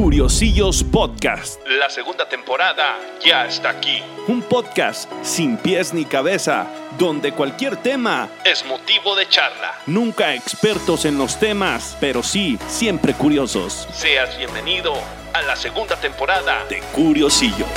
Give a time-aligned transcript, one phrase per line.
[0.00, 1.60] Curiosillos Podcast.
[1.66, 4.02] La segunda temporada ya está aquí.
[4.28, 6.66] Un podcast sin pies ni cabeza,
[6.98, 9.74] donde cualquier tema Es motivo de charla.
[9.86, 13.86] Nunca expertos en los temas, pero sí siempre curiosos.
[13.92, 14.94] Seas bienvenido
[15.34, 17.68] a la segunda temporada De Curiosillos.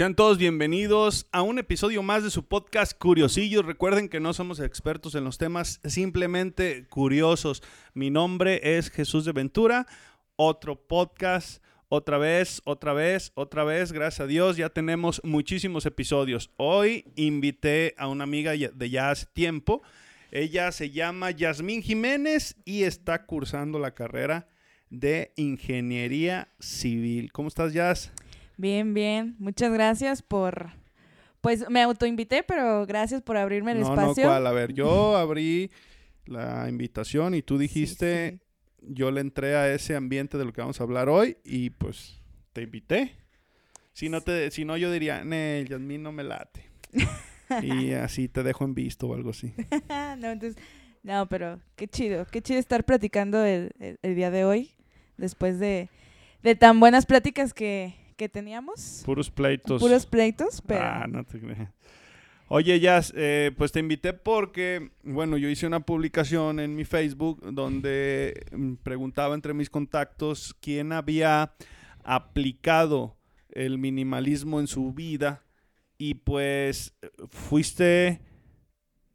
[0.00, 3.66] Sean todos bienvenidos a un episodio más de su podcast Curiosillos.
[3.66, 7.62] Recuerden que no somos expertos en los temas, simplemente curiosos.
[7.92, 9.86] Mi nombre es Jesús de Ventura.
[10.36, 13.92] Otro podcast, otra vez, otra vez, otra vez.
[13.92, 16.50] Gracias a Dios, ya tenemos muchísimos episodios.
[16.56, 19.82] Hoy invité a una amiga de ya hace tiempo.
[20.30, 24.48] Ella se llama Yasmín Jiménez y está cursando la carrera
[24.88, 27.30] de Ingeniería Civil.
[27.32, 28.10] ¿Cómo estás, Yas?
[28.60, 29.36] Bien, bien.
[29.38, 30.70] Muchas gracias por...
[31.40, 34.24] Pues me autoinvité, pero gracias por abrirme el no, espacio.
[34.24, 34.46] no, ¿cuál?
[34.46, 35.70] A ver, yo abrí
[36.26, 38.38] la invitación y tú Sí, dijiste,
[38.82, 38.86] sí.
[38.94, 42.20] yo le entré a ese ambiente de lo que vamos a hablar hoy y pues
[42.52, 43.14] te invité.
[43.94, 46.68] Si no, te, si no yo diría, Nel, Yasmín no me late.
[47.62, 49.54] y así te dejo en visto o algo así.
[50.18, 50.56] no, entonces...
[51.02, 52.26] No, pero qué chido.
[52.26, 54.72] Qué chido estar platicando el, el- el día de hoy.
[55.16, 55.88] Después de,
[56.42, 59.00] de tan buenas pláticas que, que teníamos.
[59.06, 59.80] Puros pleitos.
[59.80, 60.84] Puros pleitos, pero...
[60.84, 61.70] Ah, no te creas.
[62.48, 67.40] Oye, Jazz, eh, pues te invité porque, bueno, yo hice una publicación en mi Facebook
[67.54, 71.54] donde mm, preguntaba entre mis contactos quién había
[72.04, 73.16] aplicado
[73.52, 75.42] el minimalismo en su vida
[75.96, 76.94] y pues
[77.30, 78.20] fuiste,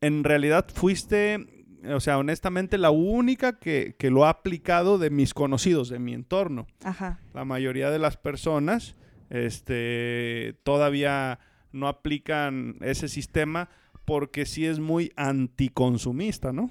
[0.02, 1.46] en realidad fuiste,
[1.94, 6.14] o sea, honestamente la única que, que lo ha aplicado de mis conocidos, de mi
[6.14, 7.20] entorno Ajá.
[7.34, 8.96] la mayoría de las personas
[9.30, 11.40] este, todavía
[11.72, 13.70] no aplican ese sistema
[14.06, 16.70] porque sí es muy anticonsumista, ¿no?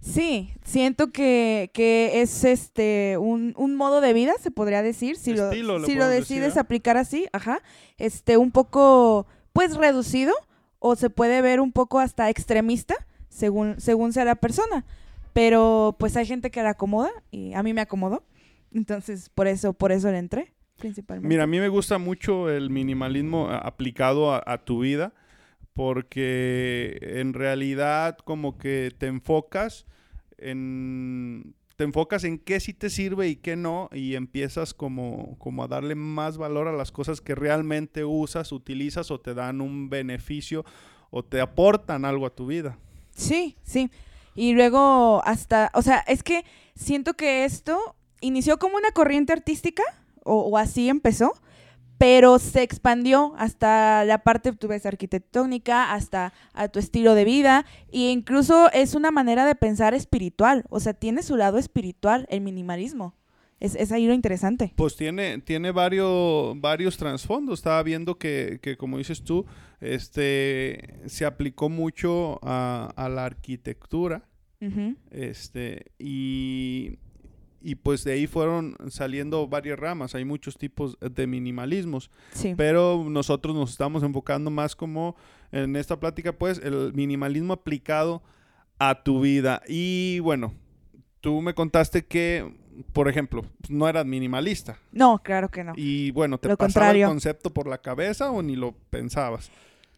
[0.00, 5.34] Sí, siento que, que es este un, un modo de vida, se podría decir, si
[5.34, 6.60] lo, Estilo, si lo decir, decides ¿eh?
[6.60, 7.60] aplicar así, ajá,
[7.98, 10.32] este un poco pues reducido
[10.78, 12.94] o se puede ver un poco hasta extremista
[13.30, 14.84] según según sea la persona,
[15.32, 18.24] pero pues hay gente que la acomoda y a mí me acomodó,
[18.72, 21.28] entonces por eso por eso le entré principalmente.
[21.28, 25.14] Mira, a mí me gusta mucho el minimalismo aplicado a, a tu vida
[25.72, 29.86] porque en realidad como que te enfocas
[30.36, 35.64] en te enfocas en qué sí te sirve y qué no y empiezas como, como
[35.64, 39.88] a darle más valor a las cosas que realmente usas, utilizas o te dan un
[39.88, 40.66] beneficio
[41.08, 42.76] o te aportan algo a tu vida.
[43.20, 43.90] Sí, sí.
[44.34, 46.44] Y luego hasta, o sea, es que
[46.74, 49.82] siento que esto inició como una corriente artística,
[50.24, 51.34] o, o así empezó,
[51.98, 57.66] pero se expandió hasta la parte, tú ves, arquitectónica, hasta a tu estilo de vida,
[57.92, 62.40] e incluso es una manera de pensar espiritual, o sea, tiene su lado espiritual, el
[62.40, 63.14] minimalismo.
[63.60, 64.72] Es, es ahí lo interesante.
[64.74, 67.60] Pues tiene, tiene varios, varios trasfondos.
[67.60, 69.46] Estaba viendo que, que, como dices tú,
[69.80, 74.26] este se aplicó mucho a, a la arquitectura.
[75.10, 76.98] Este, y,
[77.62, 80.14] y pues de ahí fueron saliendo varias ramas.
[80.14, 82.10] Hay muchos tipos de minimalismos.
[82.32, 82.54] Sí.
[82.56, 85.16] Pero nosotros nos estamos enfocando más como
[85.52, 88.22] en esta plática, pues, el minimalismo aplicado
[88.78, 89.62] a tu vida.
[89.68, 90.54] Y bueno,
[91.20, 92.59] tú me contaste que,
[92.92, 94.78] por ejemplo, no eras minimalista.
[94.92, 95.72] No, claro que no.
[95.76, 97.06] Y bueno, ¿te Lo pasaba contrario.
[97.06, 99.50] el concepto por la cabeza o ni lo pensabas?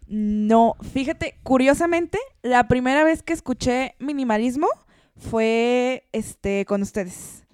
[0.06, 4.68] No, fíjate, curiosamente, la primera vez que escuché minimalismo
[5.16, 7.44] fue este con ustedes.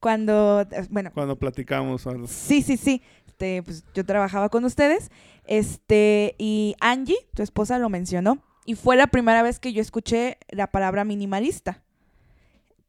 [0.00, 2.06] Cuando, eh, bueno, Cuando platicamos.
[2.06, 2.26] algo.
[2.26, 3.02] sí, sí, sí.
[3.26, 5.10] Este, pues yo trabajaba con ustedes.
[5.46, 8.38] Este, y Angie, tu esposa, lo mencionó.
[8.66, 11.82] Y fue la primera vez que yo escuché la palabra minimalista.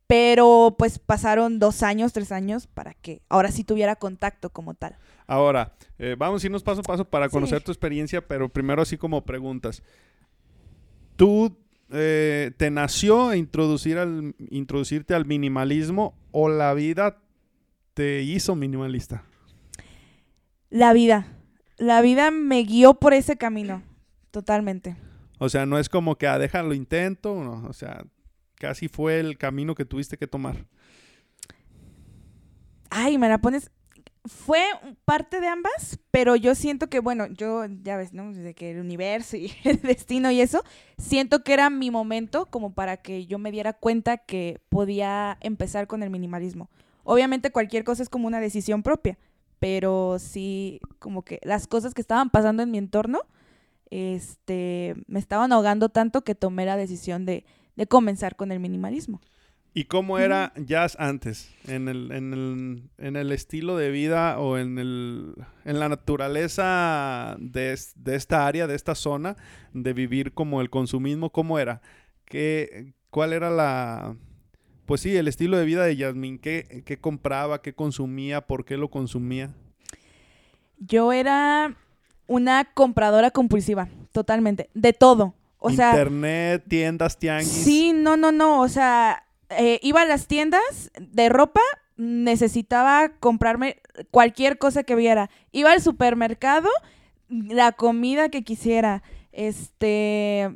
[0.07, 4.97] Pero pues pasaron dos años, tres años para que ahora sí tuviera contacto como tal.
[5.25, 7.31] Ahora, eh, vamos a irnos paso a paso para Sí.
[7.31, 9.81] conocer tu experiencia, pero primero así como preguntas.
[11.15, 11.57] ¿Tú
[11.91, 17.19] eh, te nació introducir al, introducirte al minimalismo o la vida
[17.93, 19.23] te hizo minimalista?
[20.69, 21.27] La vida.
[21.77, 23.83] La vida me guió por ese camino.
[24.31, 24.97] Totalmente.
[25.37, 28.03] O sea, no es como que, ah, déjalo intento, no, o sea,
[28.55, 30.65] casi fue el camino que tuviste que tomar.
[32.89, 33.71] Ay, me la pones.
[34.25, 34.63] Fue
[35.03, 38.33] parte de ambas, pero yo siento que, bueno, yo, ya ves, ¿no?
[38.33, 40.63] Desde que el universo y el destino y eso,
[40.97, 45.85] siento que era mi momento como para que yo me diera cuenta que podía empezar
[45.87, 46.69] con el minimalismo.
[47.03, 49.19] Obviamente cualquier cosa es como una decisión propia,
[49.59, 53.21] pero sí, como que las cosas que estaban pasando en mi entorno
[53.91, 59.21] este, me estaban ahogando tanto que tomé la decisión de, de comenzar con el minimalismo.
[59.77, 61.53] ¿Y cómo era jazz antes?
[61.67, 65.35] En el, en el, en el estilo de vida o en, el,
[65.65, 69.35] en la naturaleza de, de esta área, de esta zona,
[69.73, 71.81] de vivir como el consumismo, ¿cómo era?
[72.23, 74.15] ¿Qué, ¿Cuál era la...
[74.85, 76.39] Pues sí, el estilo de vida de Yasmín?
[76.39, 77.61] ¿Qué, ¿Qué compraba?
[77.61, 78.47] ¿Qué consumía?
[78.47, 79.53] ¿Por qué lo consumía?
[80.77, 81.75] Yo era
[82.27, 85.33] una compradora compulsiva, totalmente, de todo.
[85.65, 87.49] O sea, Internet, tiendas, tianguis.
[87.49, 88.61] Sí, no, no, no.
[88.61, 91.61] O sea, eh, iba a las tiendas de ropa,
[91.97, 93.81] necesitaba comprarme
[94.11, 95.31] cualquier cosa que viera.
[95.51, 96.69] Iba al supermercado,
[97.29, 99.01] la comida que quisiera.
[99.31, 100.55] Este,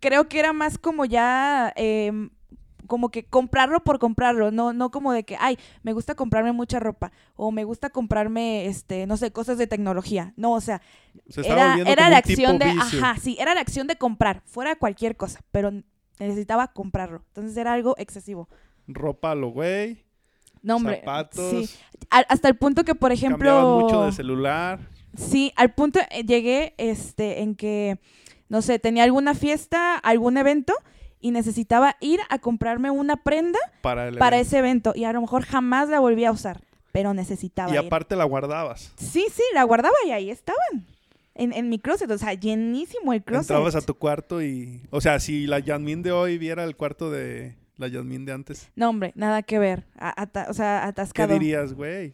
[0.00, 2.28] creo que era más como ya, em,
[2.90, 6.80] como que comprarlo por comprarlo, no, no como de que, ay, me gusta comprarme mucha
[6.80, 10.34] ropa o me gusta comprarme, este, no sé, cosas de tecnología.
[10.36, 10.82] No, o sea,
[11.28, 12.98] Se era, era la acción de, vicio.
[13.04, 15.70] ajá, sí, era la acción de comprar, fuera cualquier cosa, pero
[16.18, 17.22] necesitaba comprarlo.
[17.28, 18.48] Entonces era algo excesivo.
[18.88, 20.04] Ropa a lo güey,
[20.60, 20.96] No, hombre.
[20.98, 21.70] zapatos, Sí.
[22.10, 23.78] A- hasta el punto que, por ejemplo.
[23.82, 24.80] mucho de celular.
[25.16, 28.00] Sí, al punto eh, llegué este, en que,
[28.48, 30.74] no sé, tenía alguna fiesta, algún evento
[31.20, 35.88] y necesitaba ir a comprarme una prenda Para, ese evento y a lo mejor jamás
[35.88, 36.60] la volví a usar,
[36.92, 37.78] pero necesitaba Y ir.
[37.80, 38.92] aparte la guardabas.
[38.96, 40.86] Sí, sí, la guardaba y ahí estaban.
[41.34, 43.50] En, en mi closet, o sea, llenísimo el closet.
[43.50, 44.82] Entrabas a tu cuarto y...
[44.90, 48.68] O sea, si la Yasmín de hoy viera el cuarto de la Yasmín de antes,
[48.76, 49.84] No, hombre, nada que ver.
[49.98, 51.32] A- o sea, ¿qué atascado.
[51.32, 52.12] dirías, güey?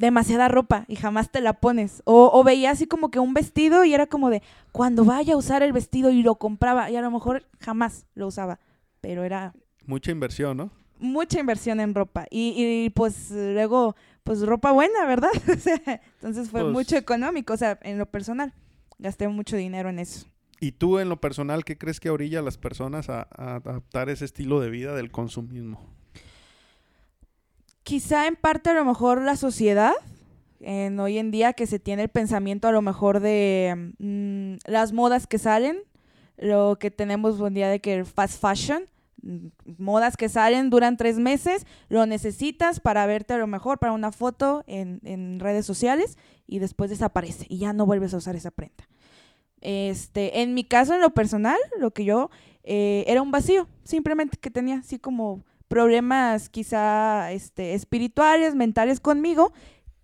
[0.00, 2.02] Demasiada ropa y jamás te la pones.
[2.04, 4.42] O, o veía así como que un vestido y era como de,
[4.72, 8.26] cuando vaya a usar el vestido y lo compraba y a lo mejor jamás lo
[8.26, 8.58] usaba.
[9.00, 9.52] Pero era
[9.86, 10.70] Mucha inversión, ¿no?
[10.98, 12.26] mucha inversión en ropa.
[12.30, 13.94] Y, y, pues luego,
[14.24, 15.30] pues ropa buena, ¿verdad?
[16.16, 18.52] Entonces fue Pues- mucho económico, o sea, en lo personal.
[18.98, 20.26] Gasté mucho dinero en eso.
[20.60, 24.10] Y tú, en lo personal, ¿qué crees que orilla a las personas a, a adaptar
[24.10, 25.80] ese estilo de vida del consumismo?
[27.82, 29.92] Quizá en parte a lo mejor la sociedad,
[30.60, 34.92] en hoy en día que se tiene el pensamiento a lo mejor de mm, las
[34.92, 35.78] modas que salen,
[36.36, 38.84] lo que tenemos un día de que el fast fashion,
[39.22, 39.48] mm,
[39.78, 44.12] modas que salen, duran tres meses, lo necesitas para verte a lo mejor para una
[44.12, 48.50] foto en, en redes sociales y después desaparece y ya no vuelves a usar esa
[48.50, 48.86] prenda.
[49.60, 52.30] Este, en mi caso, en lo personal, lo que yo
[52.64, 59.52] eh, era un vacío, simplemente que tenía así como problemas quizá este, espirituales, mentales conmigo,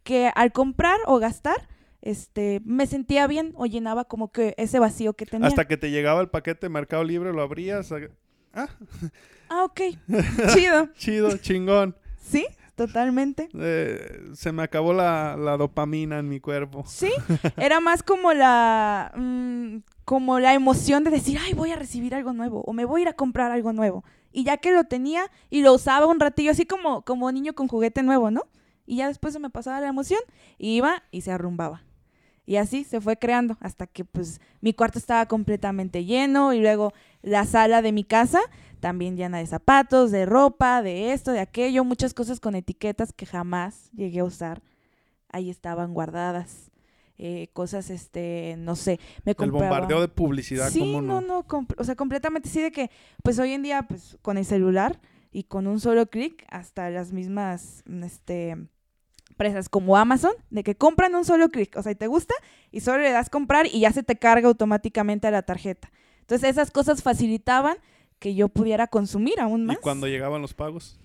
[0.04, 1.68] que al comprar o gastar,
[2.02, 5.48] este, me sentía bien o llenaba como que ese vacío que tenía.
[5.48, 7.90] Hasta que te llegaba el paquete de Mercado Libre, lo abrías.
[8.54, 8.68] ah,
[9.48, 9.80] Ah, ok.
[10.54, 10.88] Chido.
[10.94, 11.96] chido, chingón.
[12.20, 12.46] Sí,
[12.76, 13.48] totalmente.
[13.58, 16.84] Eh, se me acabó la, la dopamina en mi cuerpo.
[16.86, 17.10] Sí,
[17.56, 22.32] era más como la mm, como la emoción de decir, ay, voy a recibir algo
[22.32, 24.04] nuevo o me voy a ir a comprar algo nuevo.
[24.36, 27.68] Y ya que lo tenía y lo usaba un ratillo, así como, como niño con
[27.68, 28.42] juguete nuevo, ¿no?
[28.84, 30.20] Y ya después se me pasaba la emoción,
[30.58, 31.84] y iba y se arrumbaba.
[32.44, 36.92] Y así se fue creando hasta que pues mi cuarto estaba completamente lleno y luego
[37.22, 38.40] la sala de mi casa
[38.78, 43.24] también llena de zapatos, de ropa, de esto, de aquello, muchas cosas con etiquetas que
[43.24, 44.60] jamás llegué a usar.
[45.30, 46.70] Ahí estaban guardadas.
[47.18, 51.44] Eh, cosas, este, no sé, me El bombardeo de publicidad, Sí, ¿cómo no, no?
[51.50, 52.90] no, o sea, completamente sí de que,
[53.22, 55.00] pues hoy en día, pues con el celular
[55.32, 58.56] y con un solo clic, hasta las mismas, mm, este,
[59.30, 62.34] empresas como Amazon, de que compran un solo clic, o sea, y te gusta
[62.70, 65.90] y solo le das comprar y ya se te carga automáticamente a la tarjeta.
[66.20, 67.76] Entonces esas cosas facilitaban
[68.18, 69.78] que yo pudiera consumir aún ¿Y más.
[69.78, 70.98] cuando llegaban los pagos?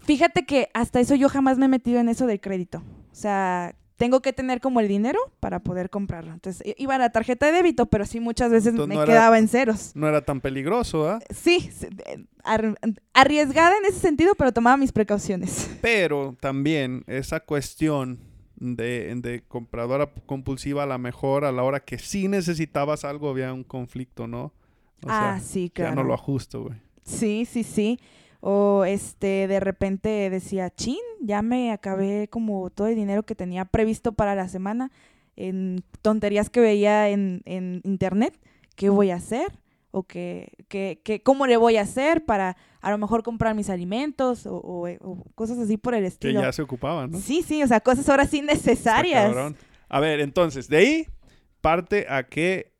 [0.00, 2.82] Fíjate que hasta eso yo jamás me he metido en eso del crédito.
[3.10, 6.32] O sea, tengo que tener como el dinero para poder comprarlo.
[6.32, 9.12] Entonces iba a la tarjeta de débito, pero sí muchas veces Entonces, me no era-
[9.12, 9.92] quedaba en ceros.
[9.94, 11.20] No era tan peligroso, ¿ah?
[11.30, 11.70] Sí,
[12.06, 12.76] eh, ar-
[13.14, 15.70] arriesgada en ese sentido, pero tomaba mis precauciones.
[15.82, 18.18] Pero también esa cuestión
[18.56, 23.52] de, de compradora compulsiva, a lo mejor a la hora que sí necesitabas algo había
[23.52, 24.46] un conflicto, ¿no?
[25.04, 25.94] O ah, sea, sí, ya claro.
[25.94, 26.74] no lo ajusto, güey.
[27.04, 28.00] Sí, sí, sí.
[28.44, 33.64] O este, de repente decía, chin, ya me acabé como todo el dinero que tenía
[33.64, 34.90] previsto para la semana
[35.36, 38.36] en tonterías que veía en, en internet.
[38.74, 39.46] ¿Qué voy a hacer?
[39.92, 43.70] O que, que, que, ¿cómo le voy a hacer para a lo mejor comprar mis
[43.70, 46.40] alimentos o, o- o cosas así por el Que estilo?
[46.42, 47.18] ya se ocupaban, ¿no?
[47.20, 49.32] Sí, sí, o sea, cosas ahora sí necesarias.
[49.88, 51.06] A ver, entonces, de ahí
[51.60, 52.72] parte a que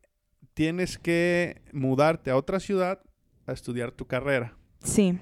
[0.53, 2.99] tienes que mudarte a otra ciudad
[3.47, 4.57] a estudiar tu carrera.
[4.83, 5.17] Sí.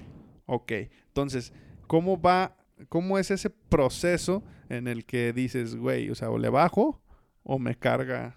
[0.46, 0.72] Ok,
[1.08, 1.52] entonces,
[1.86, 2.56] ¿cómo va,
[2.88, 7.00] cómo es ese proceso en el que dices, güey, o sea, o le bajo
[7.44, 8.36] o me carga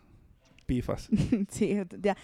[0.65, 1.09] pifas.
[1.49, 2.17] sí, ya.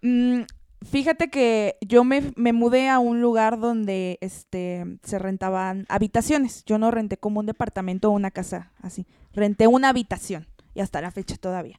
[0.00, 0.42] Mm,
[0.84, 6.64] fíjate que yo me, me mudé a un lugar donde este, se rentaban habitaciones.
[6.64, 9.06] Yo no renté como un departamento o una casa así.
[9.32, 11.78] Renté una habitación y hasta la fecha todavía.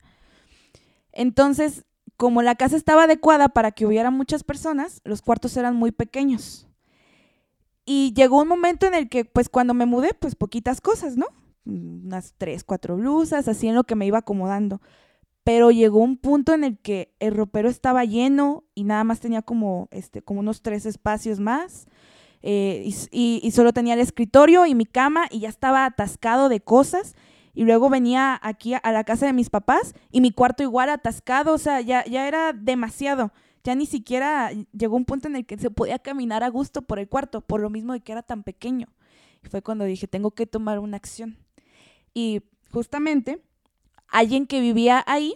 [1.11, 1.85] Entonces,
[2.17, 6.67] como la casa estaba adecuada para que hubiera muchas personas, los cuartos eran muy pequeños.
[7.85, 11.27] Y llegó un momento en el que, pues cuando me mudé, pues poquitas cosas, ¿no?
[11.65, 14.81] Unas tres, cuatro blusas, así en lo que me iba acomodando.
[15.43, 19.41] Pero llegó un punto en el que el ropero estaba lleno y nada más tenía
[19.41, 21.87] como, este, como unos tres espacios más.
[22.45, 26.49] eh, y, y- y solo tenía el escritorio y mi cama y ya estaba atascado
[26.49, 27.15] de cosas.
[27.53, 31.53] Y luego venía aquí a, la casa de mis papás y mi cuarto igual atascado,
[31.53, 33.31] o sea, ya, ya era demasiado.
[33.63, 36.99] Ya ni siquiera llegó un punto en el que se podía caminar a gusto por
[36.99, 38.87] el cuarto, por lo mismo de que era tan pequeño.
[39.43, 41.37] Y fue cuando dije, tengo que tomar una acción.
[42.13, 42.41] Y
[42.71, 43.41] justamente,
[44.07, 45.33] alguien que vivía ahí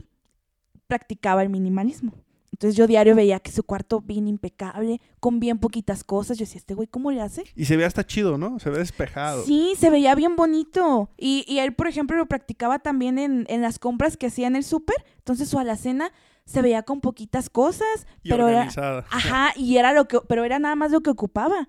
[0.87, 2.13] practicaba el minimalismo.
[2.51, 6.39] Entonces yo diario veía que su cuarto bien impecable, con bien poquitas cosas.
[6.39, 7.43] Yo decía, este güey, ¿cómo le hace?
[7.55, 8.57] Y se ve hasta chido, ¿no?
[8.57, 9.43] Se ve despejado.
[9.43, 11.11] Sí, se veía bien bonito.
[11.17, 14.55] Y, y él, por ejemplo, lo practicaba también en, en las compras que hacía en
[14.55, 14.95] el súper.
[15.17, 16.11] Entonces su alacena
[16.47, 18.63] se veía con poquitas cosas, Y pero era,
[19.11, 21.67] ajá, y era lo que, pero era nada más lo que ocupaba.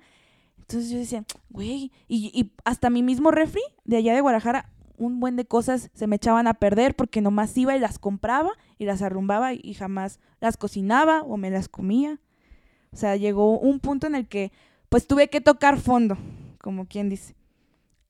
[0.58, 5.18] Entonces yo decía, güey, y, y hasta mi mismo refri de allá de Guadalajara, un
[5.18, 8.84] buen de cosas se me echaban a perder porque nomás iba y las compraba y
[8.84, 12.20] las arrumbaba y jamás las cocinaba o me las comía.
[12.92, 14.52] O sea, llegó un punto en el que
[14.88, 16.16] pues tuve que tocar fondo,
[16.60, 17.34] como quien dice.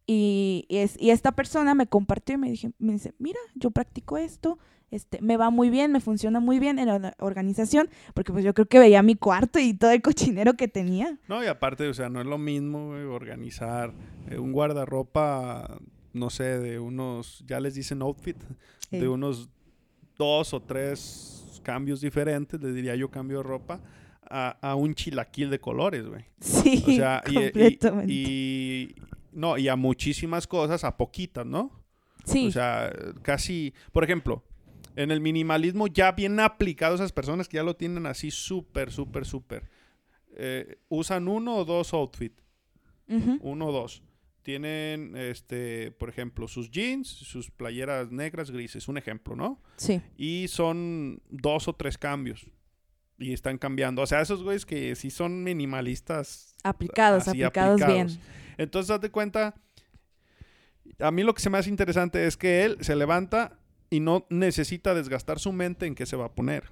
[0.06, 3.70] Y, y es, y esta persona me compartió y me, dije, me dice, mira, yo
[3.70, 4.58] practico esto,
[4.90, 8.54] este, me va muy bien, me funciona muy bien en la organización, porque pues yo
[8.54, 11.18] creo que veía mi cuarto y todo el cochinero que tenía.
[11.28, 13.92] No, y aparte, o sea, no es lo mismo organizar
[14.30, 15.78] eh, un guardarropa,
[16.12, 18.36] no sé, de unos, ya les dicen outfit,
[18.90, 18.96] Sí.
[18.98, 19.50] de unos
[20.16, 23.80] dos o tres cambios diferentes, les diría yo cambio de ropa,
[24.30, 26.24] a, a un chilaquil de colores, güey.
[26.40, 28.12] Sí, O sea, y- y, completamente.
[28.12, 28.94] y,
[29.32, 31.70] no, y a muchísimas cosas, a poquitas, ¿no?
[32.24, 32.90] sí, O sea,
[33.22, 34.42] casi, por ejemplo,
[34.98, 39.24] en el minimalismo ya bien aplicado esas personas que ya lo tienen así súper, súper,
[39.24, 39.70] súper.
[40.34, 42.42] eh, usan uno o dos outfits,
[43.40, 44.02] uno o dos.
[44.42, 49.62] Tienen, este, por ejemplo, sus jeans, sus playeras negras, grises, un ejemplo, ¿no?
[49.76, 52.46] sí, Y son dos o tres cambios.
[53.18, 54.02] Y están cambiando.
[54.02, 58.16] O sea, esos güeyes que sí son minimalistas aplicados, así aplicados, aplicados.
[58.16, 58.26] bien.
[58.58, 59.54] entonces, date cuenta,
[60.98, 63.57] a mí lo que se me hace interesante es que él se levanta
[63.90, 66.70] y no necesita desgastar su mente en qué se va a poner.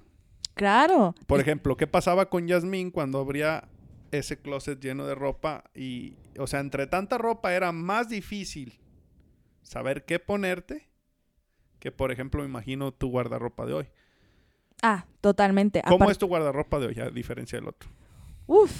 [0.53, 1.15] Claro.
[1.27, 3.67] Por ejemplo, ¿qué pasaba con Yasmín cuando abría
[4.11, 5.63] ese closet lleno de ropa?
[5.75, 8.79] Y, o sea, entre tanta ropa era más difícil
[9.61, 10.89] saber qué ponerte
[11.79, 13.87] que, por ejemplo, me imagino tu guardarropa de hoy.
[14.81, 15.81] Ah, totalmente.
[15.87, 17.89] ¿Cómo es tu guardarropa de hoy, a diferencia del otro?
[18.47, 18.71] Uf,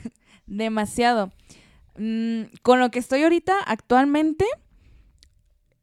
[0.46, 1.32] demasiado.
[1.96, 4.46] Mm, con lo que estoy ahorita actualmente,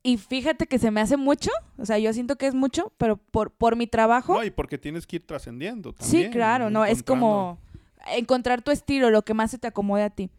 [0.09, 3.17] y fíjate que se me hace mucho, o sea, yo siento que es mucho, pero
[3.17, 6.83] por, por mi trabajo, No, y porque tienes que ir trascendiendo sí, también, claro, no,
[6.83, 7.59] es como
[8.07, 10.31] encontrar tu estilo, lo que más se te acomode a ti.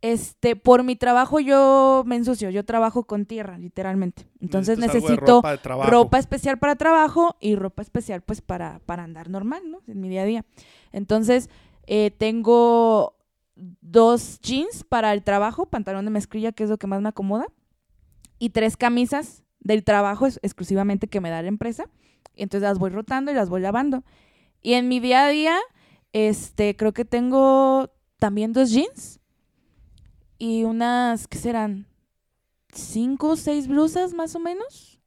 [0.00, 4.26] Este, por mi trabajo yo me ensucio, yo trabajo con tierra, literalmente.
[4.40, 9.62] Entonces necesito ropa ropa especial para trabajo y ropa especial pues para, para andar normal,
[9.70, 9.80] ¿no?
[9.86, 10.44] En mi día a día.
[10.92, 11.48] Entonces,
[11.86, 13.14] eh, tengo
[13.56, 17.46] dos jeans para el trabajo, pantalón de mezclilla, que es lo que más me acomoda,
[18.44, 21.86] y tres camisas del trabajo exclusivamente que me da la empresa.
[22.36, 24.04] Entonces las voy rotando y las voy lavando.
[24.60, 25.58] Y en mi día a día,
[26.12, 29.18] este, creo que tengo también dos jeans
[30.38, 31.86] y unas, ¿qué serán?
[32.74, 35.00] Cinco o seis blusas más o menos.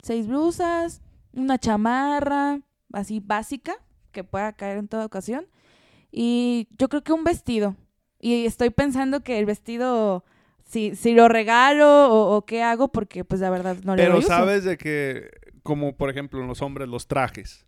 [0.00, 1.02] Seis blusas,
[1.32, 2.60] una chamarra,
[2.92, 3.74] así básica,
[4.12, 5.48] que pueda caer en toda ocasión.
[6.12, 7.74] Y yo creo que un vestido.
[8.20, 10.24] Y estoy pensando que el vestido,
[10.64, 14.14] si, si lo regalo o, o qué hago, porque pues la verdad no le Pero
[14.14, 14.28] doy uso.
[14.28, 15.30] sabes de que,
[15.62, 17.66] como por ejemplo en los hombres, los trajes.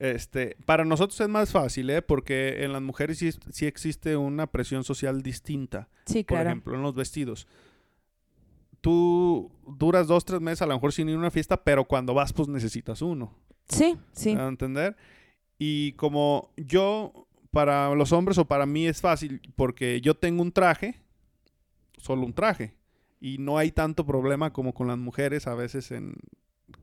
[0.00, 2.02] Este, para nosotros es más fácil, ¿eh?
[2.02, 5.88] Porque en las mujeres sí, sí existe una presión social distinta.
[6.06, 6.50] Sí, Por claro.
[6.50, 7.48] ejemplo, en los vestidos.
[8.80, 12.14] Tú duras dos, tres meses a lo mejor sin ir a una fiesta, pero cuando
[12.14, 13.34] vas, pues necesitas uno.
[13.68, 14.36] Sí, sí.
[14.36, 14.96] ¿Me a entender?
[15.58, 20.52] Y como yo, para los hombres o para mí es fácil, porque yo tengo un
[20.52, 21.00] traje,
[21.98, 22.74] solo un traje,
[23.20, 26.14] y no hay tanto problema como con las mujeres a veces en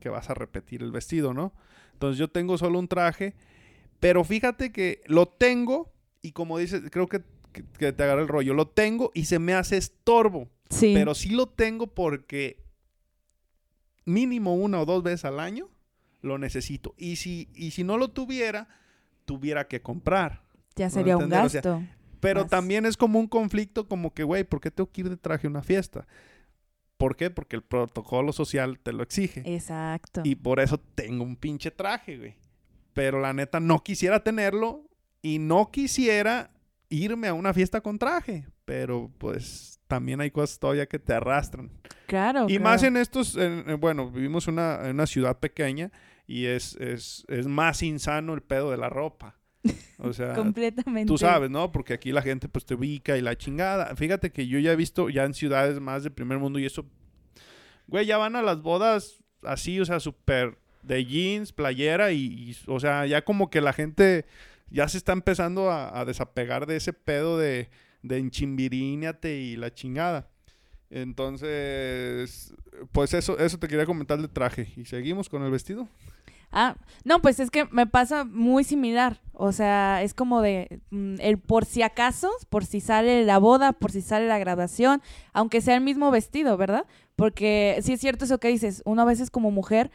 [0.00, 1.52] que vas a repetir el vestido, ¿no?
[1.92, 3.34] Entonces yo tengo solo un traje,
[4.00, 5.92] pero fíjate que lo tengo
[6.22, 9.38] y como dices, creo que, que, que te agarra el rollo, lo tengo y se
[9.38, 10.92] me hace estorbo, sí.
[10.94, 12.62] pero sí lo tengo porque
[14.04, 15.68] mínimo una o dos veces al año
[16.22, 16.94] lo necesito.
[16.96, 18.68] Y si, y si no lo tuviera,
[19.24, 20.42] tuviera que comprar.
[20.74, 21.86] Ya sería un entender, o sea, gasto.
[22.20, 22.50] Pero Más.
[22.50, 25.46] también es como un conflicto, como que, güey, ¿por qué tengo que ir de traje
[25.46, 26.06] a una fiesta?
[26.96, 27.30] ¿Por qué?
[27.30, 29.42] Porque el protocolo social te lo exige.
[29.44, 30.22] Exacto.
[30.24, 32.34] Y por eso tengo un pinche traje, güey.
[32.94, 34.88] Pero la neta no quisiera tenerlo
[35.20, 36.50] y no quisiera
[36.88, 38.46] irme a una fiesta con traje.
[38.64, 41.70] Pero pues también hay cosas todavía que te arrastran.
[42.06, 42.44] claro.
[42.48, 42.64] Y claro.
[42.64, 45.92] más en estos, en- en- bueno, vivimos una, en una ciudad pequeña
[46.26, 49.36] y es, es, es más insano el pedo de la ropa.
[49.98, 51.06] O sea, Completamente.
[51.06, 51.72] Tú sabes, ¿no?
[51.72, 53.94] Porque aquí la gente pues te ubica y la chingada.
[53.96, 56.86] Fíjate que yo ya he visto ya en ciudades más de primer mundo y eso,
[57.86, 62.56] güey, ya van a las bodas así, o sea, súper de jeans, playera y, y,
[62.66, 64.24] o sea, ya como que la gente
[64.70, 67.68] ya se está empezando a, a desapegar de ese pedo de,
[68.02, 70.28] de enchimbiríñate y la chingada.
[70.90, 72.54] Entonces,
[72.92, 74.72] pues eso, eso te quería comentar de traje.
[74.76, 75.88] ¿Y seguimos con el vestido?
[76.52, 79.20] Ah, no, pues es que me pasa muy similar.
[79.32, 83.72] O sea, es como de mm, el por si acaso, por si sale la boda,
[83.72, 86.86] por si sale la graduación, aunque sea el mismo vestido, ¿verdad?
[87.14, 89.90] Porque sí es cierto eso que dices, uno a veces como mujer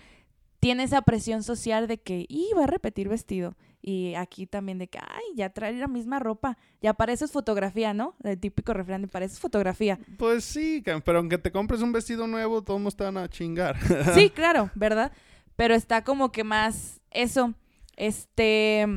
[0.62, 3.55] tiene esa presión social de que, y va a repetir vestido.
[3.81, 6.55] Y aquí también de que, ay, ya trae la misma ropa.
[6.84, 8.15] Ya para eso es fotografía, ¿no?
[8.24, 9.98] El típico refrán de para eso es fotografía.
[10.20, 13.75] Pues sí, pero aunque te compres un vestido nuevo, todos te van a chingar.
[14.13, 15.12] Sí, claro, ¿verdad?
[15.55, 17.53] Pero está como que más eso,
[17.98, 18.88] este,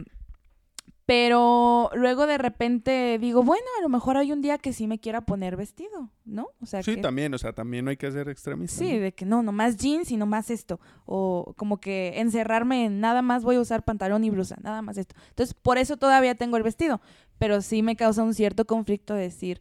[1.06, 4.98] pero luego de repente digo, bueno, a lo mejor hay un día que sí me
[4.98, 6.48] quiera poner vestido, ¿no?
[6.60, 8.78] O sea, Sí, que, también, o sea, también no hay que ser extremista.
[8.78, 9.00] sí, ¿no?
[9.00, 13.44] de que no, nomás jeans y nomás esto, o como que encerrarme en nada más
[13.44, 15.14] voy a usar pantalón y blusa, nada más esto.
[15.28, 17.02] Entonces, por eso todavía tengo el vestido,
[17.38, 19.60] pero sí me causa un cierto conflicto de decir,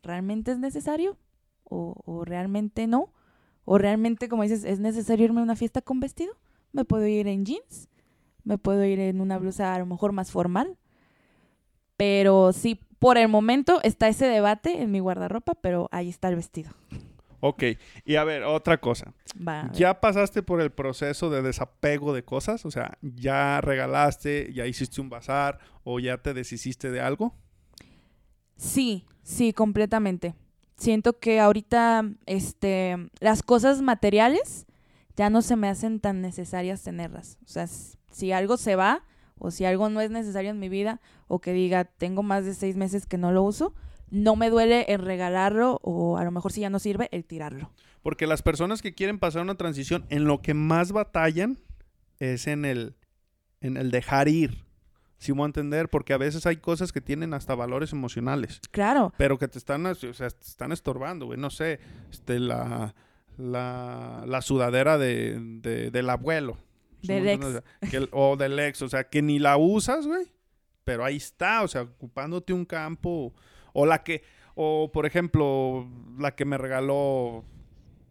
[0.00, 1.18] ¿realmente es necesario?
[1.64, 3.12] ¿O, o realmente no?
[3.64, 6.34] ¿O realmente, como dices, es necesario irme a una fiesta con vestido?
[6.72, 7.88] ¿Me puedo ir en jeans?
[8.44, 10.76] ¿Me puedo ir en una blusa a lo mejor más formal?
[11.96, 16.36] Pero sí, por el momento está ese debate en mi guardarropa, pero ahí está el
[16.36, 16.72] vestido.
[17.40, 17.62] Ok,
[18.06, 19.12] y a ver, otra cosa.
[19.36, 19.72] Va, ver.
[19.72, 22.64] ¿Ya pasaste por el proceso de desapego de cosas?
[22.64, 27.34] O sea, ¿ya regalaste, ya hiciste un bazar o ya te deshiciste de algo?
[28.56, 30.34] Sí, sí, completamente.
[30.76, 34.66] Siento que ahorita este, las cosas materiales
[35.16, 37.38] ya no se me hacen tan necesarias tenerlas.
[37.44, 39.04] O sea, si algo se va
[39.38, 42.54] o si algo no es necesario en mi vida o que diga tengo más de
[42.54, 43.74] seis meses que no lo uso,
[44.10, 47.70] no me duele el regalarlo o a lo mejor si ya no sirve, el tirarlo.
[48.02, 51.58] Porque las personas que quieren pasar una transición, en lo que más batallan
[52.18, 52.96] es en el,
[53.60, 54.63] en el dejar ir.
[55.32, 58.60] Me voy a entender, porque a veces hay cosas que tienen hasta valores emocionales.
[58.70, 61.38] Claro, pero que te están, o sea, te están estorbando, güey.
[61.38, 62.94] No sé, este, la,
[63.36, 66.56] la, la sudadera de, de- del abuelo.
[67.02, 67.44] ¿Sí Del ex.
[67.44, 70.26] O sea, que o del ex, o sea, que ni la usas, güey.
[70.84, 73.32] Pero ahí está, o sea, ocupándote un campo.
[73.72, 74.22] O la que,
[74.54, 77.44] o por ejemplo, la que me regaló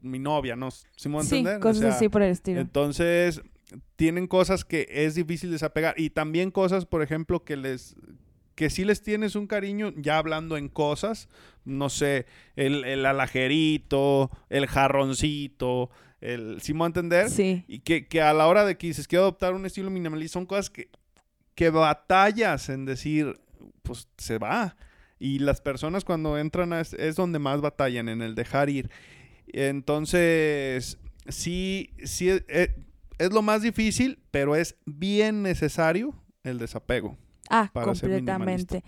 [0.02, 0.70] mi novia, ¿no?
[0.72, 1.58] ¿Sí me voy a sí, entender?
[1.58, 2.60] O cosas sea, así por el estilo.
[2.60, 3.42] entonces,
[3.96, 7.96] tienen cosas que es difícil desapegar y también cosas, por ejemplo, que les
[8.56, 11.28] que sí les tienes un cariño, ya hablando en cosas,
[11.66, 15.90] no sé, el, el alajerito, el jarroncito,
[16.22, 17.30] el, ¿sí me voy a entender?
[17.30, 20.34] Sí, Y que, que a la hora de que dices, quiero adoptar un estilo minimalista,
[20.34, 20.90] son cosas que,
[21.56, 23.40] que batallas en decir,
[23.82, 24.76] pues se va.
[25.20, 28.90] Y las personas cuando entran a es, es donde más batallan, en el dejar ir.
[29.48, 32.76] Entonces, sí, sí, eh,
[33.24, 37.18] es lo más difícil, pero es bien necesario el desapego.
[37.50, 38.84] Ah, completamente.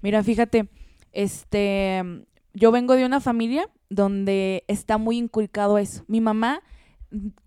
[0.00, 0.68] Mira, fíjate,
[1.12, 2.02] este,
[2.54, 6.04] yo vengo de una familia donde está muy inculcado eso.
[6.06, 6.62] Mi mamá,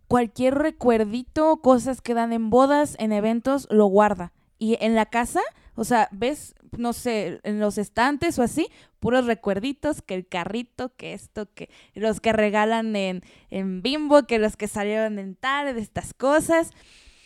[0.07, 4.33] cualquier recuerdito, cosas que dan en bodas, en eventos, lo guarda.
[4.59, 5.41] Y en la casa,
[5.75, 8.67] o sea, ves, no sé, en los estantes o así,
[8.99, 14.39] puros recuerditos, que el carrito, que esto, que los que regalan en, en Bimbo, que
[14.39, 16.71] los que salieron en tal, de estas cosas.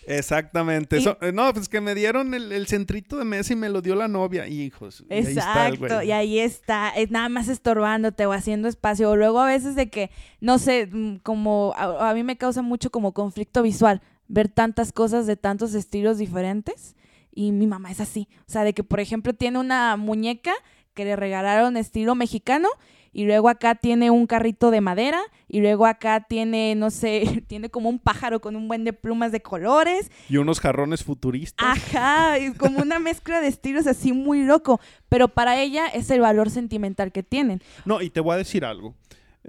[0.05, 0.95] Exactamente.
[0.97, 3.69] Y- Eso- eh, no, pues que me dieron el, el centrito de mesa y me
[3.69, 4.47] lo dio la novia.
[4.47, 5.03] Hijos.
[5.09, 9.11] Exacto, y ahí está, es nada más estorbándote o haciendo espacio.
[9.11, 12.61] O luego a veces de que, no sé, mm, como a, a mí me causa
[12.61, 16.95] mucho como conflicto visual ver tantas cosas de tantos estilos diferentes.
[17.37, 18.27] Y mi mamá es así.
[18.47, 20.53] O sea, de que, por ejemplo, tiene una muñeca
[20.95, 22.67] que le regalaron estilo mexicano
[23.13, 27.69] y luego acá tiene un carrito de madera y luego acá tiene, no sé, tiene
[27.69, 31.77] como un pájaro con un buen de plumas de colores Y unos jarrones futuristas.
[31.77, 36.21] Ajá, es como una mezcla de estilos así muy loco, pero para ella es el
[36.21, 37.61] valor sentimental que tienen.
[37.85, 38.95] No, y te voy a decir algo.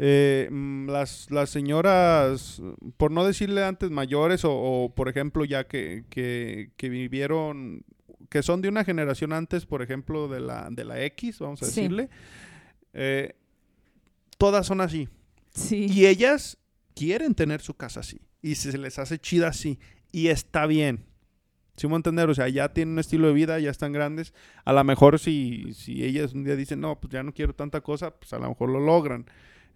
[0.01, 2.63] Eh, mm, las, las señoras,
[2.97, 7.83] por no decirle antes mayores o, o, por ejemplo ya que, que, que vivieron,
[8.31, 11.67] que son de una generación antes, por ejemplo, de la, de la X, vamos a
[11.67, 11.81] Sí.
[11.83, 12.09] decirle,
[12.93, 13.35] eh,
[14.39, 15.09] todas son así.
[15.51, 15.87] Sí.
[15.91, 16.59] Y ellas
[16.95, 18.21] quieren tener su casa así.
[18.41, 19.81] Y se les hace chida así.
[20.13, 21.05] Y está bien.
[21.77, 22.29] ¿Sí me entender?
[22.31, 24.33] O sea, ya tienen un estilo de vida, ya están grandes.
[24.65, 27.81] A lo mejor si, si ellas un día dicen, no, pues ya no quiero tanta
[27.81, 29.27] cosa, pues a lo mejor lo logran.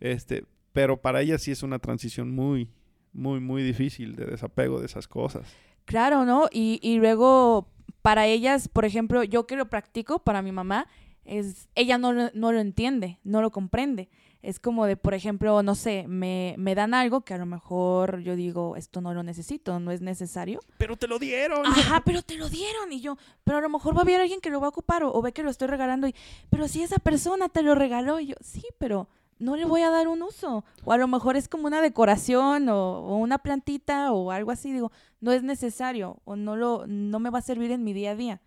[0.03, 2.69] Este, pero para ellas sí es una transición muy,
[3.13, 5.47] muy, muy difícil de desapego de esas cosas.
[5.85, 6.49] Claro, ¿no?
[6.51, 7.69] Y, y luego,
[8.03, 10.89] para ellas, por ejemplo, yo que lo practico, para mi mamá,
[11.25, 14.09] es, ella no, lo- no lo entiende, no lo comprende.
[14.43, 18.23] Es como de, por ejemplo, no sé, me, me dan algo que a lo mejor
[18.23, 20.59] yo digo, esto no lo necesito, no es necesario.
[20.79, 21.65] Pero te lo dieron.
[21.65, 22.91] Ajá, pero te lo dieron.
[22.91, 25.05] Y yo, pero a lo mejor va a haber alguien que lo va a ocupar
[25.05, 26.15] o, o ve que lo estoy regalando y,
[26.51, 29.09] pero si esa persona te lo regaló, y yo, sí, pero
[29.43, 30.65] no le voy a dar un uso.
[30.85, 34.73] O a lo mejor es como una decoración o, o una plantita o algo así.
[34.73, 38.13] Digo, no es necesario o no, lo, no me va a servir en mi día
[38.13, 38.41] a día.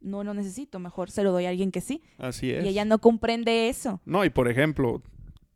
[0.00, 2.02] No lo necesito, mejor se lo doy a alguien que sí.
[2.18, 2.64] Así es.
[2.64, 4.00] Y ella no comprende eso.
[4.04, 5.00] No, y por ejemplo,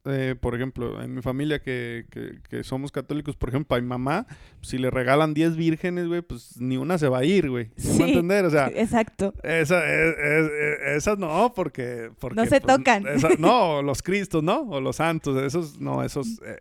[0.06, 3.86] eh, por ejemplo, en mi familia que, que, que somos católicos, por ejemplo, a mi
[3.86, 4.26] mamá,
[4.62, 7.70] si le regalan 10 vírgenes, güey, pues ni una se va a ir, güey.
[7.76, 8.44] ¿Sí me entender?
[8.44, 9.34] O sea, Exacto.
[9.42, 12.10] esa, es- es- es- esas no, porque...
[12.18, 13.06] porque No se pues, tocan.
[13.06, 14.60] esa- no, los cristos, ¿no?
[14.62, 16.40] O los santos, esos, no, esos...
[16.44, 16.58] eh,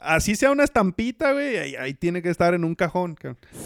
[0.00, 3.16] así sea una estampita, güey, ahí, ahí tiene que estar en un cajón.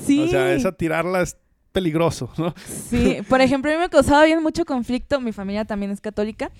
[0.04, 0.20] Sí.
[0.24, 1.36] O sea, esa tirarla es
[1.70, 2.54] peligroso, ¿no?
[2.66, 6.50] Sí, por ejemplo, a mí me causaba bien mucho conflicto, mi familia también es católica,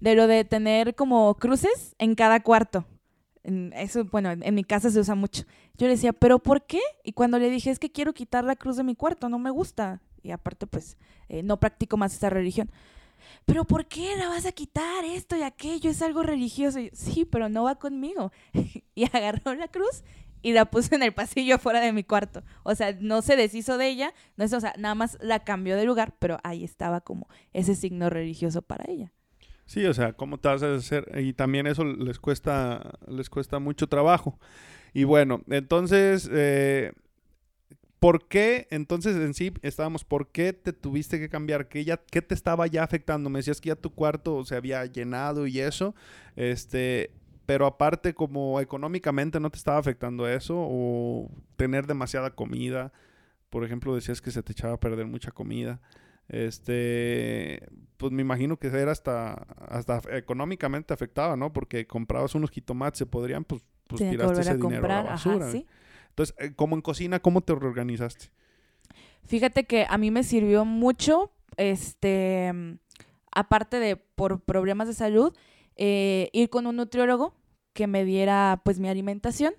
[0.00, 2.86] de lo de tener como cruces en cada cuarto.
[3.42, 5.44] Eso, bueno, en mi casa se usa mucho.
[5.76, 6.80] Yo le decía, ¿pero por qué?
[7.04, 9.50] Y cuando le dije, es que quiero quitar la cruz de mi cuarto, no me
[9.50, 10.02] gusta.
[10.22, 12.70] Y aparte, pues, eh, no practico más esta religión.
[13.44, 15.04] ¿Pero por qué la vas a quitar?
[15.04, 16.80] Esto y aquello es algo religioso.
[16.80, 18.32] Yo, sí, pero no va conmigo.
[18.94, 20.02] y agarró la cruz
[20.42, 22.42] y la puso en el pasillo afuera de mi cuarto.
[22.62, 25.76] O sea, no se deshizo de ella, no es, o sea, nada más la cambió
[25.76, 29.12] de lugar, pero ahí estaba como ese signo religioso para ella.
[29.70, 31.08] Sí, o sea, ¿cómo te vas a hacer?
[31.16, 34.36] Y también eso les cuesta, les cuesta mucho trabajo.
[34.92, 36.90] Y bueno, entonces, eh,
[38.00, 38.66] ¿por qué?
[38.72, 41.68] Entonces, en sí, estábamos, ¿por qué te tuviste que cambiar?
[41.68, 43.30] ¿Qué, ya, ¿Qué te estaba ya afectando?
[43.30, 45.94] Me decías que ya tu cuarto se había llenado y eso,
[46.34, 47.12] este,
[47.46, 52.92] pero aparte, como económicamente no te estaba afectando eso, o tener demasiada comida,
[53.50, 55.80] por ejemplo, decías que se te echaba a perder mucha comida.
[56.30, 57.60] Este,
[57.96, 59.32] pues me imagino que era hasta,
[59.68, 61.52] hasta económicamente afectaba, ¿no?
[61.52, 65.14] Porque comprabas unos jitomates, se podrían, pues, pues tiraste ese a dinero a comprar, la
[65.14, 65.50] ajá, basura.
[65.50, 65.66] sí.
[66.10, 68.30] Entonces, eh, como en cocina, ¿cómo te reorganizaste?
[69.24, 72.52] Fíjate que a mí me sirvió mucho, este,
[73.32, 75.36] aparte de por problemas de salud,
[75.74, 77.34] eh, ir con un nutriólogo
[77.72, 79.54] que me diera pues mi alimentación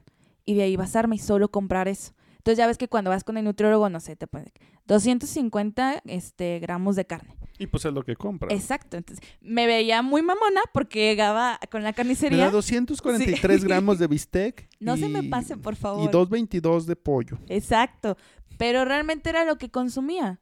[0.45, 2.13] y de ahí basarme y solo comprar eso.
[2.37, 4.51] Entonces ya ves que cuando vas con el nutriólogo, no sé, te pone
[4.91, 7.35] 250 este, gramos de carne.
[7.57, 8.51] Y pues es lo que compras.
[8.53, 8.97] Exacto.
[8.97, 12.49] Entonces me veía muy mamona porque llegaba con la Me da carnicería.
[12.49, 13.67] 243 Sí.
[13.67, 14.67] gramos de bistec.
[14.79, 16.11] No se me y- pase, por Y favor.
[16.11, 17.37] 222 de pollo.
[17.49, 18.17] Exacto,
[18.57, 20.39] pero realmente era lo que consumía.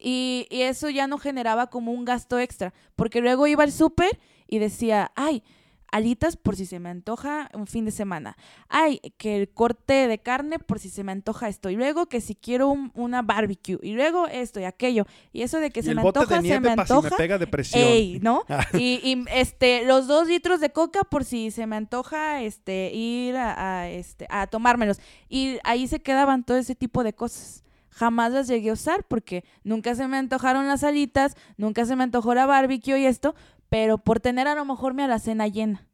[0.00, 4.18] Y, y eso ya no generaba como un gasto extra, porque luego iba al súper
[4.48, 5.42] y decía, ay,
[5.90, 8.36] alitas por si se me antoja un fin de semana.
[8.68, 11.70] Ay, que el corte de carne por si se me antoja esto.
[11.70, 13.78] Y luego que si quiero un- una barbecue.
[13.82, 15.06] Y luego esto y aquello.
[15.32, 16.86] Y eso de que y se el me bote antoja, de se nieve me para
[16.86, 17.16] si me antoja.
[17.16, 17.82] pega depresión.
[17.82, 18.44] Ey, ¿no?
[18.48, 18.66] Ah.
[18.74, 23.36] Y, y, este, los dos litros de coca por si se me antoja este, ir
[23.36, 24.98] a, a, este, a tomármelos.
[25.28, 27.64] Y ahí se quedaban todo ese tipo de cosas.
[27.90, 32.04] Jamás las llegué a usar porque nunca se me antojaron las alitas, nunca se me
[32.04, 33.34] antojó la barbecue y esto,
[33.68, 35.86] pero por tener a lo mejor mi alacena llena.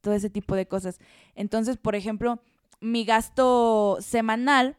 [0.00, 0.98] Todo ese tipo de cosas.
[1.34, 2.40] Entonces, por ejemplo,
[2.80, 4.76] mi gasto semanal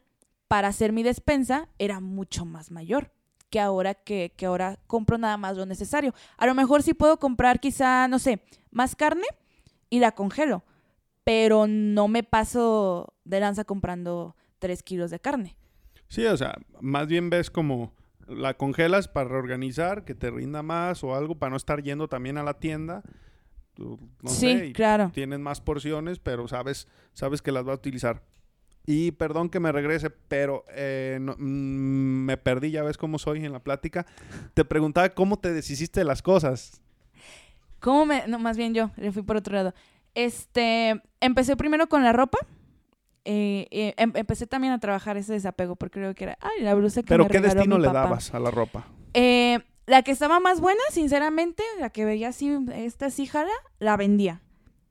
[0.48, 3.10] para hacer mi despensa era mucho más mayor
[3.54, 6.12] que ahora que, que ahora compro nada más lo necesario.
[6.36, 8.42] A lo mejor sí puedo comprar quizá, no sé,
[8.72, 9.26] más carne
[9.88, 10.64] y la congelo,
[11.22, 15.56] pero no me paso de lanza comprando tres kilos de carne.
[16.08, 17.92] Sí, o sea, más bien ves como
[18.28, 22.38] la congelas para reorganizar, que te rinda más o algo para no estar yendo también
[22.38, 23.02] a la tienda.
[23.76, 25.10] No sí, sé, claro.
[25.12, 28.22] tienes más porciones, pero sabes, sabes que las vas a utilizar.
[28.86, 33.44] Y perdón que me regrese, pero eh, no- mm, me perdí, ya ves cómo soy
[33.44, 34.06] en la plática.
[34.52, 36.80] Te preguntaba cómo te deshiciste de las cosas.
[37.80, 38.26] ¿Cómo me.?
[38.28, 39.74] No, más bien yo, le fui por otro lado.
[40.14, 41.00] Este.
[41.20, 42.38] Empecé primero con la ropa.
[43.24, 46.38] Eh, eh, em- empecé también a trabajar ese desapego porque creo que era.
[46.40, 48.00] Ay, la blusa que Pero me ¿qué regaló destino mi le papá.
[48.04, 48.86] dabas a la ropa?
[49.14, 53.96] Eh, la que estaba más buena, sinceramente, la que veía así, esta sí jala, la
[53.96, 54.40] vendía.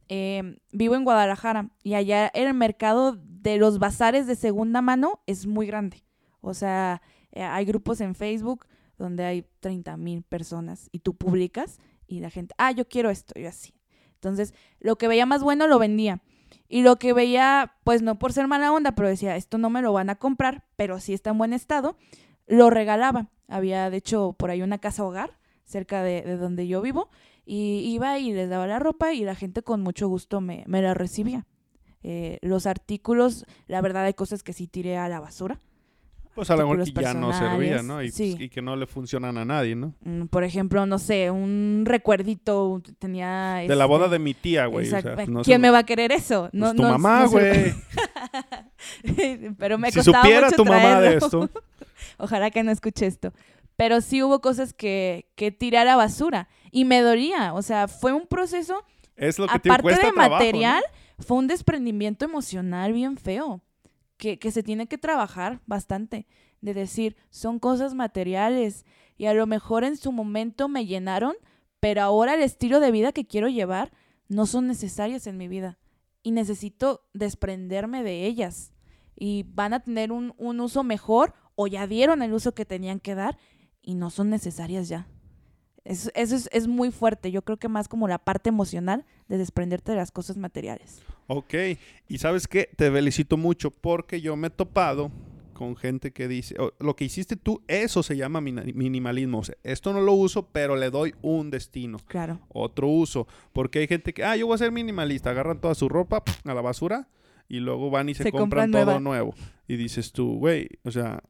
[0.10, 5.48] eh, vivo en Guadalajara y allá el mercado de los bazares de segunda mano es
[5.48, 6.04] muy grande.
[6.42, 8.68] O sea, eh, hay grupos en Facebook
[8.98, 13.40] donde hay 30 mil personas y tú publicas y la gente, ah, yo quiero esto
[13.40, 13.74] y así.
[14.16, 16.22] Entonces, lo que veía más bueno lo vendía.
[16.74, 19.84] Y lo que veía, pues no por ser mala onda, pero decía, esto no me
[19.84, 21.98] lo van a comprar, pero sí está en buen estado,
[22.48, 23.30] lo regalaba.
[23.48, 27.10] Había, de hecho, por ahí una casa hogar cerca de, de donde yo vivo
[27.46, 30.82] y iba y les daba la ropa y la gente con mucho gusto me, me
[30.82, 31.46] la recibía.
[32.02, 35.62] Eh, los artículos, la verdad hay cosas que sí tiré a la basura.
[36.36, 38.02] Pues a lo mejor que ya no servía, ¿no?
[38.02, 38.36] Y, pues, sí.
[38.40, 39.94] y que no le funcionan a nadie, ¿no?
[40.02, 43.58] Mm, Por ejemplo, no sé, un recuerdito tenía...
[43.68, 44.88] De la este, boda de mi tía, güey.
[44.88, 46.50] o sea, pues, no ¿Quién se- me va a querer eso?
[46.52, 47.74] No, Pues tu no- mamá, se- güey.
[49.58, 51.26] Pero me Si costaba supiera mucho tu mamá de traerlo.
[51.46, 51.50] esto.
[52.18, 53.32] Ojalá que no escuche esto.
[53.76, 57.54] Pero sí hubo cosas que, que tiré a basura y me dolía.
[57.54, 58.84] O sea, fue un proceso,
[59.16, 60.84] Es lo que te aparte cuesta de material,
[61.20, 63.62] fue un desprendimiento emocional bien feo.
[64.24, 66.28] Que, se tiene que trabajar bastante.
[66.62, 68.86] De decir, son cosas materiales
[69.18, 71.36] y a lo mejor en su momento me llenaron,
[71.82, 73.92] pero ahora el estilo de vida que quiero llevar
[74.30, 75.78] no son necesarias en mi vida
[76.24, 78.72] y necesito desprenderme de ellas
[79.14, 83.02] y van a tener un, un uso mejor o ya dieron el uso que tenían
[83.02, 83.38] que dar
[83.82, 85.06] y no son necesarias ya.
[85.86, 89.38] Eso, eso es, es muy fuerte, yo creo que más como la parte emocional de
[89.38, 91.02] desprenderte de las cosas materiales.
[91.28, 91.54] Ok,
[92.08, 95.12] y sabes qué, te felicito mucho porque yo me he topado
[95.54, 99.40] con gente que dice, "Oh, lo que hiciste tú, eso se llama minimalismo.
[99.40, 102.40] O sea, esto no lo uso, pero le doy un destino, Claro.
[102.50, 103.28] otro uso.
[103.54, 106.54] Porque hay gente que, ah, yo voy a ser minimalista, agarran toda su ropa a
[106.54, 107.08] la basura
[107.48, 109.34] y luego van y se, Se compran, compran todo nuevo.
[109.68, 111.22] Y dices tú, güey, o sea,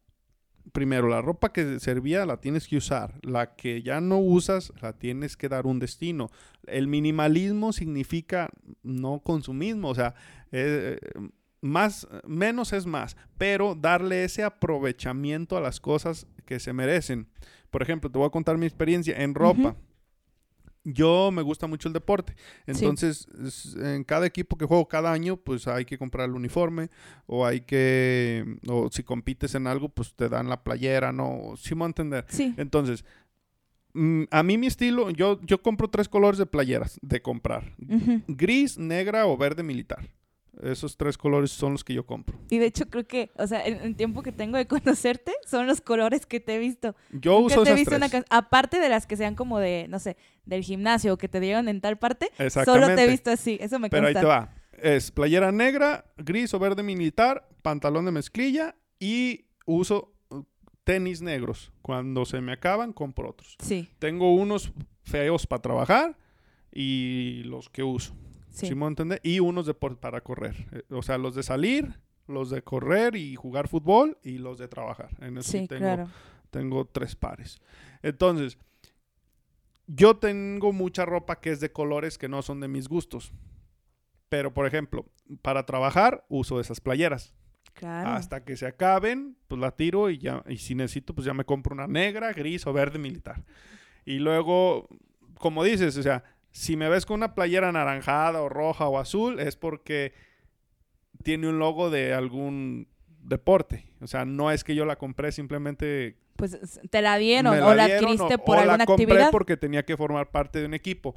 [0.74, 3.20] primero, la ropa que servía la tienes que usar.
[3.22, 6.30] La que ya no usas, la tienes que dar un destino.
[6.68, 8.50] El minimalismo significa
[8.82, 10.16] no consumismo, o sea,
[10.52, 11.00] eh,
[11.62, 17.30] más, menos es más, pero darle ese aprovechamiento a las cosas que se merecen.
[17.70, 19.78] Por ejemplo, te voy a contar mi experiencia en ropa.
[20.86, 22.36] Yo me gusta mucho el deporte.
[22.68, 26.90] Entonces, es- en cada equipo que juego cada año, pues hay que comprar el uniforme
[27.26, 31.54] o hay que, o si compites en algo, pues te dan la playera, ¿no?
[31.58, 32.26] Sí me voy a entender.
[32.28, 32.54] Sí.
[32.58, 33.06] Entonces,
[33.94, 37.76] mm, a mí mi estilo, yo, yo compro tres colores de playeras de comprar.
[38.28, 40.06] Gris, negra o verde militar.
[40.62, 42.38] Esos tres colores son los que yo compro.
[42.50, 45.66] Y de hecho creo que, o sea, en el tiempo que tengo de conocerte, son
[45.68, 46.96] los colores que te he visto.
[47.12, 48.24] Yo Nunca uso te he esas visto una tres.
[48.30, 51.40] ca- aparte de las que sean como de, no sé, del gimnasio o que te
[51.40, 52.30] dieron en tal parte,
[52.66, 54.54] solo te he visto así, eso me Pero ahí te va.
[54.74, 60.44] Es playera negra, gris o verde militar, pantalón de mezclilla y uso uh,
[60.84, 61.72] tenis negros.
[61.82, 63.56] Cuando se me acaban, compro otros.
[63.60, 64.72] Sí, Tengo unos
[65.04, 66.18] feos para trabajar
[66.72, 68.16] y los que uso.
[68.54, 68.68] Sí.
[68.68, 69.20] ¿Sí me entender?
[69.24, 70.56] Y unos de por- para correr.
[70.72, 74.68] Eh, O sea, los de salir, los de correr y jugar fútbol y los de
[74.70, 75.10] trabajar.
[75.20, 76.08] En eso Sí, tengo, claro.
[76.52, 77.60] tengo tres pares.
[78.02, 78.58] Entonces,
[79.88, 83.34] yo tengo mucha ropa que es de colores que no son de mis gustos.
[84.30, 85.06] Pero, por ejemplo,
[85.42, 87.34] para trabajar uso esas playeras.
[87.74, 88.10] Claro.
[88.12, 90.44] Hasta que se acaben, pues la tiro y ya.
[90.48, 93.44] Y si necesito, pues ya me compro una negra, gris o verde militar.
[94.06, 94.88] Y luego,
[95.40, 99.40] como dices, o sea, si me ves con una playera anaranjada o roja o azul,
[99.42, 100.14] es porque
[101.24, 102.88] tiene un logo de algún
[103.20, 103.86] deporte.
[104.02, 106.58] O sea, no es que yo la compré simplemente Pues
[106.90, 109.32] te la dieron o la dieron adquiriste o- por o alguna la compré actividad.
[109.32, 111.16] porque tenía que formar parte de un equipo.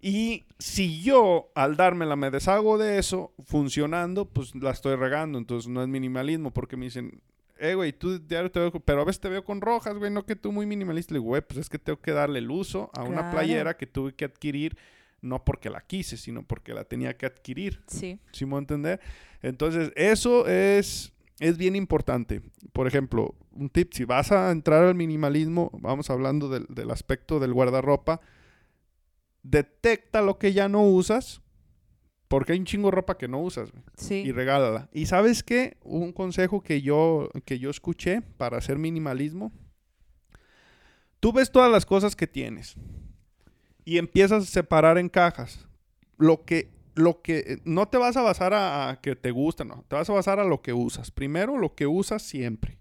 [0.00, 5.38] Y si yo al dármela me deshago de eso funcionando, pues la estoy regando.
[5.38, 7.20] Entonces no es minimalismo porque me dicen,
[7.60, 10.24] eh, güey, tú diario te veo, pero a veces te veo con rojas, güey, no
[10.26, 11.12] que tú muy minimalista.
[11.14, 13.30] Le digo, güey, pues es que tengo que darle el uso a una Claro.
[13.30, 14.76] playera que tuve que adquirir,
[15.20, 17.82] no porque la quise, sino porque la tenía que adquirir.
[17.86, 19.00] Sí, ¿Sí me voy a entender?
[19.42, 22.40] Entonces, eso es, es bien importante.
[22.72, 27.38] Por ejemplo, un tip, si vas a entrar al minimalismo, vamos hablando del, del aspecto
[27.38, 28.20] del guardarropa,
[29.42, 31.40] detecta lo que ya no usas,
[32.30, 34.14] porque hay un chingo de ropa que no usas, güey, sí.
[34.14, 34.88] y regálala.
[34.92, 35.78] ¿Y sabes qué?
[35.82, 39.50] Un consejo que yo, que yo escuché para hacer minimalismo.
[41.18, 42.76] Tú ves todas las cosas que tienes
[43.84, 45.66] y empiezas a separar en cajas.
[46.18, 49.84] Lo que, lo que, no te vas a basar a, a que te gusta, no.
[49.88, 51.10] Te vas a basar a lo que usas.
[51.10, 52.78] Primero, lo que usas siempre.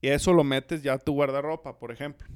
[0.00, 2.28] Y eso lo metes ya a tu guardarropa, por ejemplo.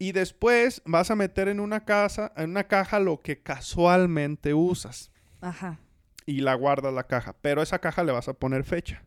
[0.00, 5.12] Y después vas a meter en una casa, en una caja lo que casualmente usas
[5.42, 5.78] Ajá.
[6.24, 7.36] y la guardas la caja.
[7.42, 9.04] Pero esa caja le vas a poner fecha.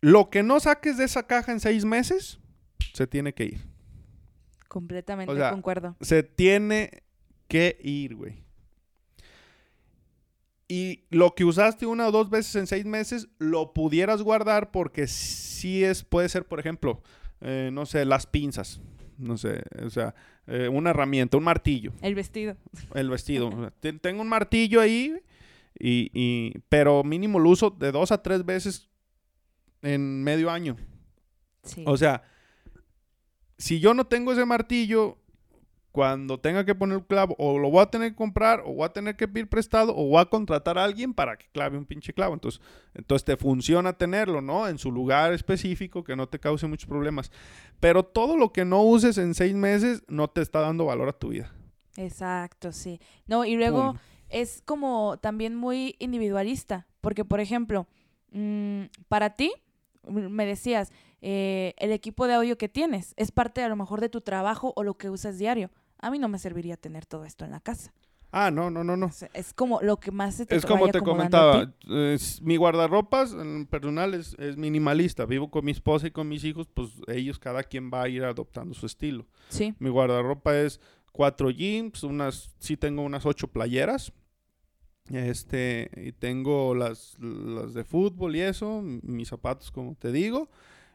[0.00, 2.38] Lo que no saques de esa caja en seis meses,
[2.94, 3.60] se tiene que ir.
[4.68, 5.96] Completamente O sea, concuerdo.
[6.00, 7.02] Se tiene
[7.48, 8.44] que ir, güey.
[10.68, 15.08] y lo que usaste una o dos veces en seis meses, lo pudieras guardar porque
[15.08, 17.02] sí es, puede ser, por ejemplo,
[17.40, 18.80] eh, no sé, las pinzas.
[19.20, 20.14] No sé, o sea,
[20.46, 21.92] eh, una herramienta, un martillo.
[22.02, 22.56] El vestido.
[22.94, 23.50] El vestido.
[23.80, 25.14] Ten- Tengo un martillo ahí,
[25.78, 28.88] y, y- pero mínimo lo uso de dos a tres veces
[29.82, 30.76] en medio año.
[31.62, 31.84] Sí.
[31.86, 32.22] O sea,
[33.58, 35.18] si yo no tengo ese martillo,
[35.92, 38.84] cuando tenga que poner el clavo, o lo voy a tener que comprar, o voy
[38.84, 41.84] a tener que pedir prestado, o voy a contratar a alguien para que clave un
[41.84, 42.34] pinche clavo.
[42.34, 42.60] Entonces,
[42.94, 44.68] entonces te funciona tenerlo, ¿no?
[44.68, 47.32] En su lugar específico, que no te cause muchos problemas.
[47.80, 51.12] Pero todo lo que no uses en seis meses no te está dando valor a
[51.12, 51.52] tu vida.
[51.96, 53.00] Exacto, sí.
[53.26, 54.00] No, y luego Pum.
[54.28, 57.88] es como también muy individualista, porque por ejemplo,
[58.30, 59.52] mm, para ti,
[60.08, 64.08] me decías, eh, el equipo de audio que tienes es parte a lo mejor de
[64.08, 65.70] tu trabajo o lo que usas diario.
[65.98, 67.92] A mí no me serviría tener todo esto en la casa.
[68.32, 69.10] Ah, no, no, no, no.
[69.34, 73.34] Es como lo que más se te Es como te comentaba, es- mi guardarropas
[73.68, 75.26] personal es, es minimalista.
[75.26, 78.22] Vivo con mi esposa y con mis hijos, pues ellos cada quien va a ir
[78.22, 79.26] adoptando su estilo.
[79.48, 80.80] Sí, Mi guardarropa es
[81.10, 84.12] cuatro jeans, unas, sí tengo unas ocho playeras.
[85.10, 90.48] Este, y tengo las, las de fútbol y eso, mis zapatos, como te digo.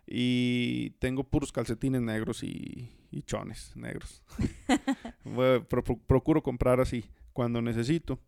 [0.08, 4.24] Y tengo puros calcetines negros y, y chones negros.
[5.24, 8.20] Bueno, pro- pro- procuro comprar así cuando necesito.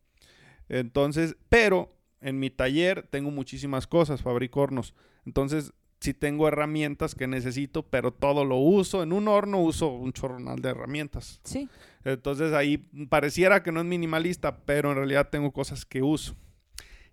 [0.70, 4.94] Entonces, pero en mi taller tengo muchísimas cosas, fabrico hornos.
[5.26, 9.04] Entonces, sí tengo herramientas que necesito, pero todo lo uso.
[9.04, 11.40] En un horno uso un chorronal de herramientas.
[11.44, 11.70] sí.
[12.04, 12.78] Entonces ahí
[13.10, 16.38] pareciera que no es minimalista, pero en realidad tengo cosas que uso.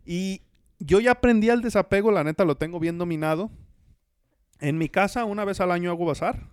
[0.06, 0.42] Y
[0.78, 3.50] yo ya aprendí el desapego, la neta lo tengo bien dominado.
[4.64, 6.48] En mi casa una vez al año hago bazar.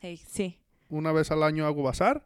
[0.00, 0.58] Sí.
[0.88, 2.24] Una vez al año hago bazar.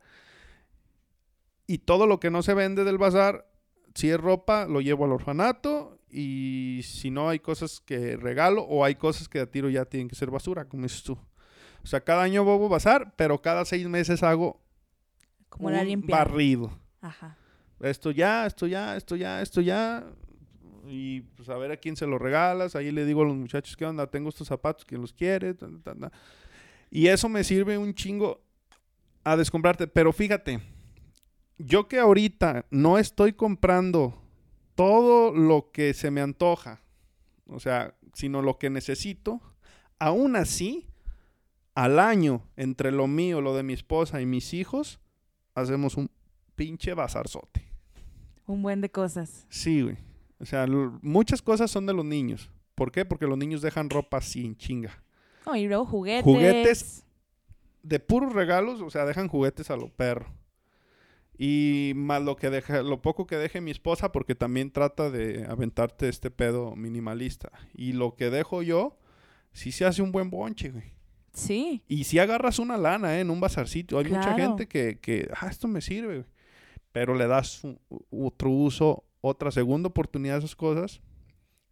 [1.67, 3.51] Y todo lo que no se vende del bazar,
[3.97, 5.99] si es ropa, lo llevo al orfanato.
[6.09, 10.09] Y si no, hay cosas que regalo o hay cosas que a tiro ya tienen
[10.09, 11.19] que ser basura, como dices tú.
[11.83, 14.61] O sea, cada año hago bazar, pero cada seis meses hago
[15.49, 16.79] Como un barrido.
[17.01, 17.37] Ajá.
[17.81, 20.07] Esto ya, esto ya, esto ya, esto ya.
[20.87, 22.77] Y pues a ver a quién se lo regalas.
[22.77, 24.07] Ahí le digo a los muchachos, ¿qué onda?
[24.07, 25.55] Tengo estos zapatos, ¿quién los quiere?
[26.91, 28.43] Y eso me sirve un chingo
[29.25, 29.87] a descomprarte.
[29.87, 30.61] Pero fíjate,
[31.59, 34.21] yo que ahorita no estoy comprando
[34.75, 36.83] todo lo que se me antoja,
[37.47, 39.41] o sea, sino lo que necesito,
[39.99, 40.89] aún así,
[41.75, 45.01] al año, entre lo mío, lo de mi esposa y mis hijos,
[45.55, 46.11] hacemos un
[46.55, 47.73] pinche bazarzote.
[48.47, 49.47] Un buen de cosas.
[49.49, 49.97] Sí, güey.
[50.43, 50.67] O sea,
[51.03, 52.51] muchas cosas son de los niños.
[52.75, 53.05] ¿Por qué?
[53.05, 55.03] Porque los niños dejan ropa sin chinga.
[55.47, 56.25] No, y luego juguetes.
[56.25, 57.07] Juguetes.
[57.83, 60.27] De puros regalos, o sea, dejan juguetes a lo perro.
[61.39, 65.47] Y más lo que deja, lo poco que deje mi esposa, porque también trata de
[65.49, 67.51] aventarte este pedo minimalista.
[67.75, 68.99] Y lo que dejo yo,
[69.53, 70.93] sí se hace un buen bonche, güey.
[71.33, 71.83] Sí.
[71.89, 73.21] Y si agarras una lana, ¿eh?
[73.21, 73.99] En un bazarcito.
[73.99, 76.27] Hay mucha gente que, que, ah, esto me sirve, güey.
[76.93, 81.01] Pero le das un- otro uso, otra segunda oportunidad a esas cosas.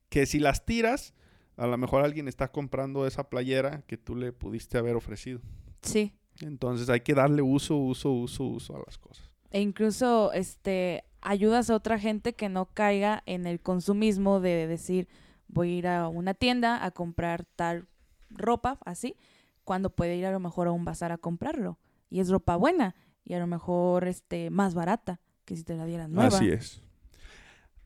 [0.08, 1.12] Que si las tiras,
[1.56, 5.40] a lo mejor alguien está comprando esa playera que tú le pudiste haber ofrecido.
[5.82, 6.14] Sí.
[6.40, 9.30] Entonces hay que darle uso, uso, uso, uso a las cosas.
[9.50, 15.08] E incluso este ayudas a otra gente que no caiga en el consumismo de decir
[15.48, 17.88] voy a ir a una tienda a comprar tal
[18.30, 19.16] ropa así,
[19.64, 21.78] cuando puede ir a lo mejor a un bazar a comprarlo.
[22.08, 25.84] Y es ropa buena y a lo mejor este más barata que si te la
[25.84, 26.28] dieran nueva.
[26.28, 26.82] Así es.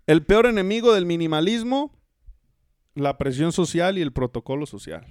[0.07, 1.91] El peor enemigo del minimalismo,
[2.95, 5.07] la presión social y el protocolo social.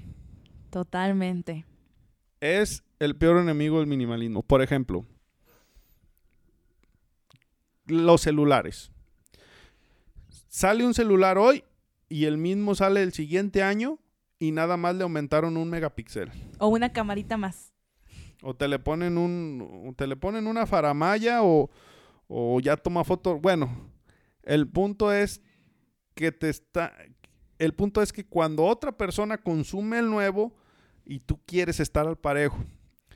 [0.69, 1.65] Totalmente.
[2.39, 4.43] es el peor enemigo del minimalismo.
[4.43, 5.05] Por ejemplo,
[7.85, 8.91] los celulares.
[10.47, 11.63] Sale un celular hoy
[12.09, 13.99] y el mismo sale el siguiente año
[14.39, 16.31] y nada más le aumentaron un megapíxel.
[16.59, 17.71] O una camarita más.
[18.41, 21.69] O te le ponen un, o te le ponen una faramaya o,
[22.27, 23.39] o ya toma foto.
[23.39, 23.69] Bueno,
[24.43, 25.41] el punto es
[26.15, 26.93] que te está,
[27.59, 30.55] el punto es que cuando otra persona consume el nuevo
[31.05, 32.63] y tú quieres estar al parejo,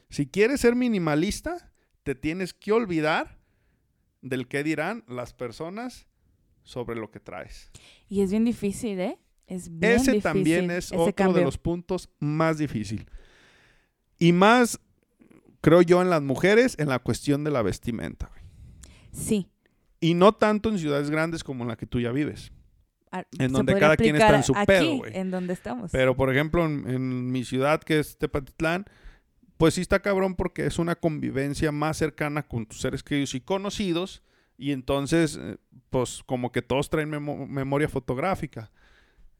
[0.09, 1.73] si quieres ser minimalista,
[2.03, 3.39] te tienes que olvidar
[4.21, 6.07] del que dirán las personas
[6.63, 7.71] sobre lo que traes.
[8.07, 9.19] Y es bien difícil, ¿eh?
[9.47, 13.09] Es bien Ese difícil también es otro de los puntos más difícil.
[14.19, 14.79] Y más,
[15.61, 18.29] creo yo, en las mujeres, en la cuestión de la vestimenta.
[19.11, 19.47] Sí.
[19.99, 22.51] Y no tanto en ciudades grandes como en la que tú ya vives.
[23.11, 25.17] A- En donde cada quien está en su aquí, pedo, güey.
[25.17, 25.91] En donde estamos.
[25.91, 28.85] Pero, por ejemplo, en, en mi ciudad, que es Tepatitlán,
[29.57, 33.41] pues sí está cabrón porque es una convivencia más cercana con tus seres queridos y
[33.41, 34.21] conocidos
[34.59, 35.57] Y entonces, eh,
[35.89, 38.71] pues como que todos traen memo- memoria fotográfica.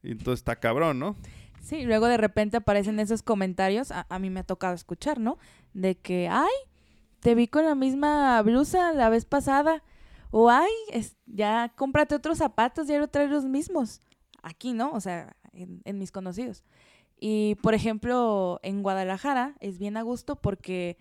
[0.04, 1.16] Y entonces está cabrón, ¿no?
[1.62, 5.38] Sí, luego de repente aparecen esos comentarios, a, a mí me ha tocado escuchar, ¿no?
[5.74, 6.54] De que, ay,
[7.20, 9.84] te vi con la misma blusa la vez pasada.
[10.40, 14.02] O, ay, es- ya cómprate otros zapatos, ya no traes los mismos.
[14.44, 14.92] Aquí, ¿no?
[14.92, 16.64] O sea, en, en mis conocidos.
[17.20, 20.98] Y, por ejemplo, en Guadalajara es bien a gusto porque,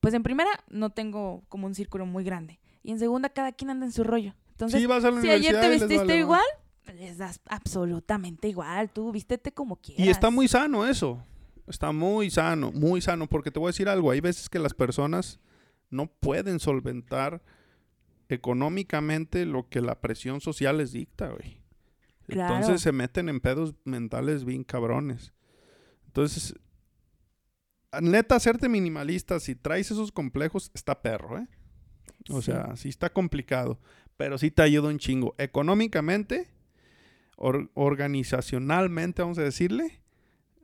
[0.00, 2.58] pues en primera, no tengo como un círculo muy grande.
[2.82, 4.34] Y en segunda, cada quien anda en su rollo.
[4.52, 6.42] Entonces, sí, vas a la si ayer te vestiste vale igual,
[6.96, 8.90] les das absolutamente igual.
[8.90, 10.06] Tú vístete como quieras.
[10.06, 11.22] Y está muy sano eso.
[11.66, 13.26] Está muy sano, muy sano.
[13.26, 14.10] Porque te voy a decir algo.
[14.10, 15.38] Hay veces que las personas
[15.90, 17.42] no pueden solventar
[18.30, 21.60] económicamente lo que la presión social les dicta, güey.
[22.26, 22.54] Claro.
[22.56, 25.32] Entonces se meten en pedos mentales bien cabrones.
[26.06, 26.54] Entonces,
[28.00, 31.48] neta, hacerte minimalista, si traes esos complejos, está perro, ¿eh?
[32.28, 32.52] O Sí.
[32.52, 33.80] sea, sí está complicado,
[34.16, 35.34] pero sí te ayuda un chingo.
[35.38, 36.48] Económicamente,
[37.36, 40.02] or- organizacionalmente, vamos a decirle,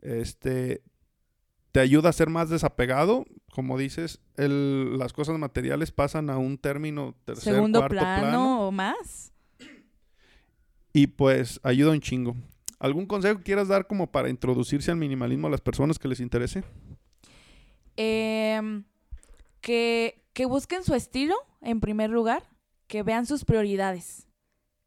[0.02, 0.82] este,
[1.76, 3.26] te ayuda a ser más desapegado.
[3.52, 8.66] Como dices, el- las cosas materiales pasan a un término tercer, segundo cuarto plano, plano.
[8.68, 9.34] o más.
[10.94, 12.34] Y pues ayuda un chingo.
[12.78, 16.20] ¿Algún consejo que quieras dar como para introducirse al minimalismo a las personas que les
[16.20, 16.64] interese?
[19.60, 22.42] Que, que busquen su estilo, en primer lugar,
[22.86, 24.26] que vean sus prioridades,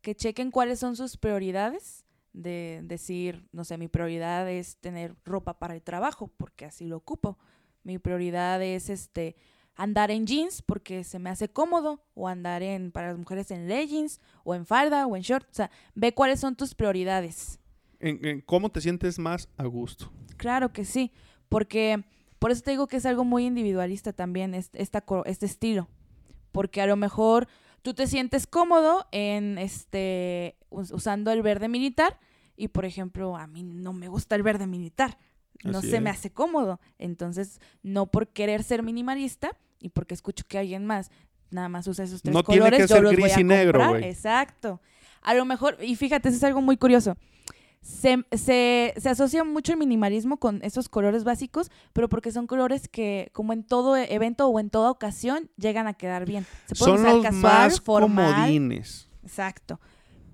[0.02, 1.99] que chequen cuáles son sus prioridades,
[2.42, 6.98] de decir, no sé, mi prioridad es tener ropa para el trabajo, porque así lo
[6.98, 7.38] ocupo.
[7.84, 9.36] Mi prioridad es este
[9.76, 13.68] andar en jeans porque se me hace cómodo o andar en para las mujeres en
[13.68, 17.60] leggings o en falda o en short, o sea, ve cuáles son tus prioridades.
[18.00, 20.12] ¿En, en cómo te sientes más a gusto?
[20.38, 21.12] Claro que sí,
[21.48, 22.04] porque
[22.40, 25.88] por eso te digo que es algo muy individualista también este, esta, este estilo,
[26.52, 27.48] porque a lo mejor
[27.82, 32.20] tú te sientes cómodo en este us- usando el verde militar
[32.60, 35.18] y por ejemplo a mí no me gusta el verde militar,
[35.64, 40.44] no Así se me hace cómodo, entonces no por querer ser minimalista y porque escucho
[40.48, 41.10] que alguien más
[41.52, 43.42] nada más usa esos tres No tiene colores, que yo ser los voy gris a
[43.42, 44.04] y negro, güey.
[44.04, 44.82] Exacto.
[45.22, 47.18] A lo mejor, y fíjate, eso es algo muy curioso.
[47.82, 52.88] Se, se, se asocia mucho el minimalismo con esos colores básicos, pero porque son colores
[52.90, 56.46] que, como en todo e- evento o en toda ocasión, llegan a quedar bien.
[56.68, 58.34] Se pueden Son usar los casual, más formal.
[58.36, 59.10] comodines.
[59.24, 59.80] Exacto.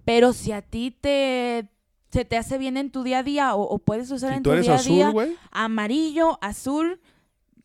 [0.05, 1.69] Pero si a ti te,
[2.12, 4.43] se te hace bien en tu día a día o, o puedes usar Si en
[4.43, 4.76] tú tu eres día
[5.10, 6.99] a día amarillo, azul,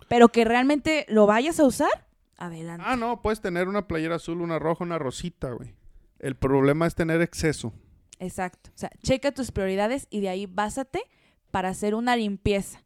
[0.08, 2.84] pero que realmente lo vayas a usar, adelante.
[2.86, 5.74] ah, no, puedes tener una playera azul, una roja, una rosita, güey.
[6.18, 7.72] El problema es tener exceso.
[8.18, 8.70] Exacto.
[8.74, 11.02] O sea, checa tus prioridades y de ahí básate
[11.50, 12.82] para hacer una limpieza.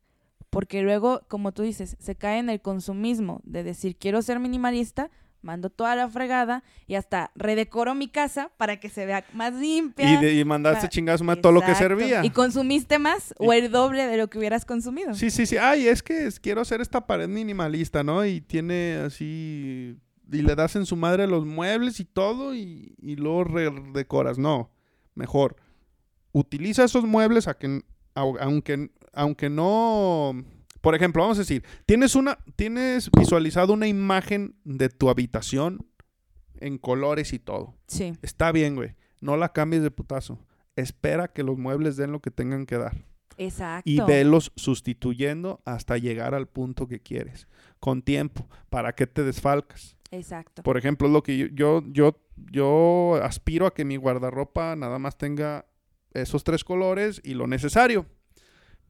[0.51, 5.11] Porque luego, como tú dices, se cae en el consumismo de decir, quiero ser minimalista,
[5.45, 10.11] mando toda la fregada y hasta redecoro mi casa para que se vea más limpia.
[10.13, 12.25] Y, de- y mandaste chingazo más todo lo que servía.
[12.25, 15.15] Y consumiste más o el doble de lo que hubieras consumido.
[15.15, 15.57] Sí, sí, sí.
[15.59, 18.25] Ay, es que quiero hacer esta pared minimalista, ¿no?
[18.25, 19.97] Y tiene así...
[20.33, 24.39] Y le das en su madre los muebles y todo y, y luego redecoras.
[24.39, 24.71] No,
[25.15, 25.57] mejor.
[26.33, 27.83] Utiliza esos muebles a que,
[28.15, 30.43] au- aunque, aunque no...
[30.85, 35.87] Por ejemplo, vamos a decir, tienes una, tienes visualizado una imagen de tu habitación
[36.61, 37.75] en colores y todo.
[37.87, 38.95] Sí, Está bien, güey.
[39.19, 40.39] No la cambies de putazo.
[40.77, 43.03] Espera que los muebles den lo que tengan que dar
[43.39, 43.91] exacto.
[43.91, 47.49] y velos sustituyendo hasta llegar al punto que quieres.
[47.81, 49.97] Con tiempo, para que te desfalcas.
[50.11, 50.63] Exacto.
[50.63, 52.21] Por ejemplo, lo que yo, yo, yo,
[52.51, 55.65] yo aspiro a que mi guardarropa nada más tenga
[56.13, 58.05] esos tres colores y lo necesario.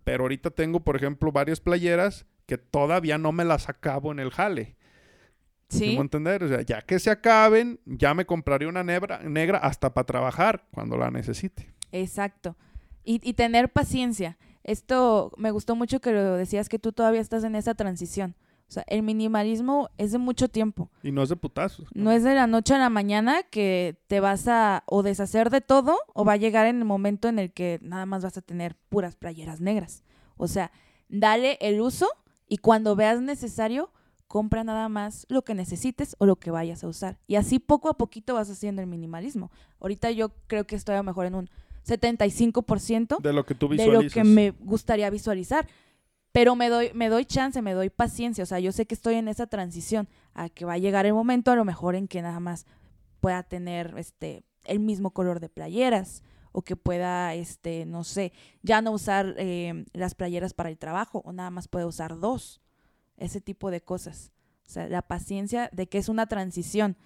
[0.05, 4.31] Pero ahorita tengo, por ejemplo, varias playeras que todavía no me las acabo en el
[4.31, 4.77] jale.
[5.69, 6.45] Sí, entender?
[6.45, 10.67] O sea, ya que se acaben, ya me compraré una negra, negra hasta para trabajar
[10.71, 11.75] cuando la necesite.
[11.91, 12.57] exacto.
[13.07, 14.39] Y, y tener paciencia.
[14.63, 18.35] Esto me gustó mucho que lo decías que tú todavía estás en esa transición.
[18.69, 20.91] O sea, el minimalismo es de mucho tiempo.
[21.03, 21.87] Y no es de putazos.
[21.95, 25.61] No es de la noche a la mañana que te vas a o deshacer de
[25.61, 28.43] todo o va a llegar en el momento en el que nada más vas a
[28.43, 30.03] tener puras playeras negras.
[30.37, 30.73] O sea,
[31.09, 32.09] dale el uso
[32.49, 33.93] y cuando veas necesario,
[34.27, 37.19] compra nada más lo que necesites o lo que vayas a usar.
[37.27, 39.53] Y así poco a poquito vas haciendo el minimalismo.
[39.79, 41.51] Ahorita yo creo que estoy a lo mejor en un
[41.87, 44.15] 75% De lo que tú de lo visualizas.
[44.15, 45.69] que me gustaría visualizar.
[46.35, 48.43] Pero me doy, me doy chance, me doy paciencia.
[48.43, 51.15] O sea, yo sé que estoy en esa transición a que va a llegar el
[51.15, 52.67] momento a lo mejor en que nada más
[53.21, 58.33] pueda tener este el mismo color de playeras o que pueda, este, no sé,
[58.63, 62.61] ya no usar eh, las playeras para el trabajo o nada más pueda usar dos.
[63.17, 64.33] Ese tipo de cosas.
[64.67, 66.97] O sea, la paciencia de que es una transición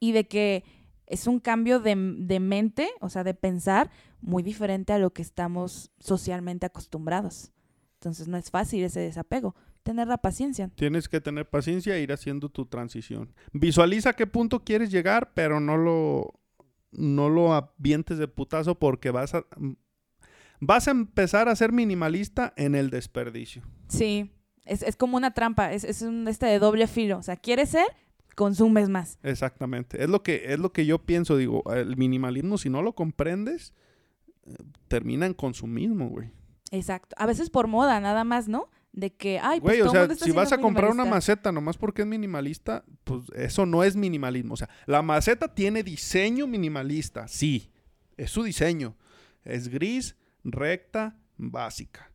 [0.00, 0.64] y de que
[1.06, 3.90] es un cambio de, de mente, o sea, de pensar
[4.22, 7.52] muy diferente a lo que estamos socialmente acostumbrados.
[7.98, 9.56] Entonces no es fácil ese desapego.
[9.82, 10.70] Tener la paciencia.
[10.76, 13.34] Tienes que tener paciencia e ir haciendo tu transición.
[13.52, 16.34] Visualiza a qué punto quieres llegar, pero no lo,
[16.92, 19.44] no lo avientes de putazo porque vas a,
[20.60, 23.62] vas a empezar a ser minimalista en el desperdicio.
[23.88, 24.30] Sí,
[24.64, 27.18] es, es como una trampa, es, es un este de doble filo.
[27.18, 27.86] O sea, quieres ser,
[28.36, 29.18] consumes más.
[29.24, 30.00] Exactamente.
[30.04, 33.74] Es lo que, es lo que yo pienso, digo, el minimalismo, si no lo comprendes,
[34.46, 34.54] eh,
[34.86, 36.37] termina en consumismo, güey.
[36.70, 37.14] Exacto.
[37.18, 38.68] A veces por moda, nada más, ¿no?
[38.92, 40.90] De que, ay, pues Güey, o todo el sea, mundo está si vas a comprar
[40.90, 44.54] una maceta nomás porque es minimalista, pues eso no es minimalismo.
[44.54, 47.70] O sea, la maceta tiene diseño minimalista, sí,
[48.16, 48.96] es su diseño.
[49.44, 52.12] Es gris, recta, básica.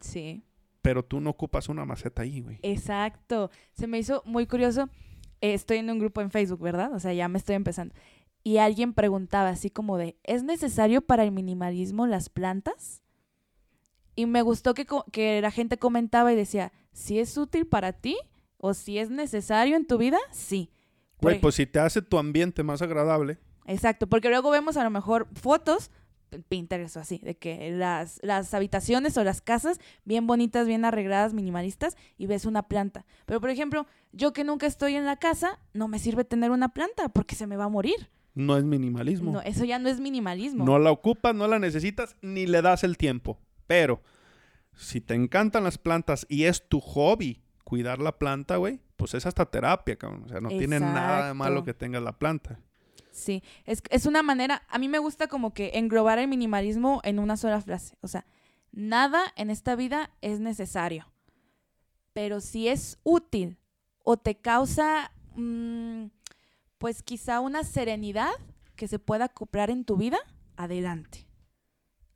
[0.00, 0.44] Sí.
[0.82, 2.58] Pero tú no ocupas una maceta ahí, güey.
[2.62, 3.50] Exacto.
[3.72, 4.88] Se me hizo muy curioso.
[5.40, 6.92] Eh, estoy en un grupo en Facebook, ¿verdad?
[6.92, 7.94] O sea, ya me estoy empezando.
[8.42, 13.02] Y alguien preguntaba así como de, ¿es necesario para el minimalismo las plantas?
[14.16, 18.16] Y me gustó que, que la gente comentaba y decía, si es útil para ti
[18.56, 20.70] o si es necesario en tu vida, sí.
[21.20, 24.90] Güey, pues si te hace tu ambiente más agradable, Exacto, porque luego vemos a lo
[24.90, 25.90] mejor fotos,
[26.48, 31.34] Pinterest o así, de que las, las habitaciones o las casas bien bonitas, bien arregladas,
[31.34, 33.04] minimalistas, y ves una planta.
[33.26, 36.70] Pero, por ejemplo, yo que nunca estoy en la casa, no me sirve tener una
[36.70, 38.08] planta porque se me va a morir.
[38.34, 39.32] no es minimalismo.
[39.32, 40.64] No, eso ya no es minimalismo.
[40.64, 43.38] No la ocupas, no la necesitas, ni le das el tiempo.
[43.66, 44.02] Pero
[44.74, 49.26] si te encantan las plantas y es tu hobby cuidar la planta, güey, pues es
[49.26, 50.24] hasta terapia, cabrón.
[50.24, 52.60] O sea, no tiene nada de malo que tengas la planta.
[53.10, 57.18] Sí, es, es una manera, a mí me gusta como que englobar el minimalismo en
[57.18, 57.96] una sola frase.
[58.02, 58.26] O sea,
[58.72, 61.10] nada en esta vida es necesario,
[62.12, 63.58] pero si es útil
[64.04, 66.06] o te causa, mm,
[66.78, 68.32] pues quizá una serenidad
[68.76, 70.18] que se pueda acoplar en tu vida,
[70.56, 71.25] adelante.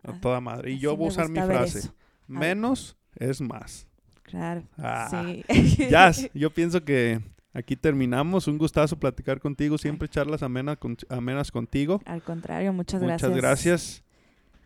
[0.05, 0.71] A Ah, toda madre.
[0.71, 1.91] Y Así yo voy a usar mi frase.
[2.27, 3.87] Menos es más.
[4.23, 5.45] Claro, Ah, sí.
[5.91, 7.21] Jazz, yo pienso que
[7.53, 8.47] aquí terminamos.
[8.47, 9.77] Un gustazo platicar contigo.
[9.79, 12.01] Siempre charlas amenas, con- amenas contigo.
[12.07, 13.43] Al contrario, muchas, Muchas gracias.
[13.43, 14.05] gracias.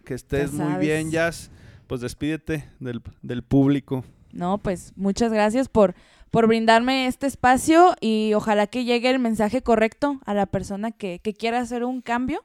[0.05, 1.51] Que estés muy bien, Jazz.
[1.87, 4.05] Pues despídete del, del público.
[4.33, 5.95] No, pues muchas gracias por,
[6.31, 11.21] por brindarme este espacio y ojalá que llegue el mensaje correcto a la persona que,
[11.21, 12.45] que quiera hacer un cambio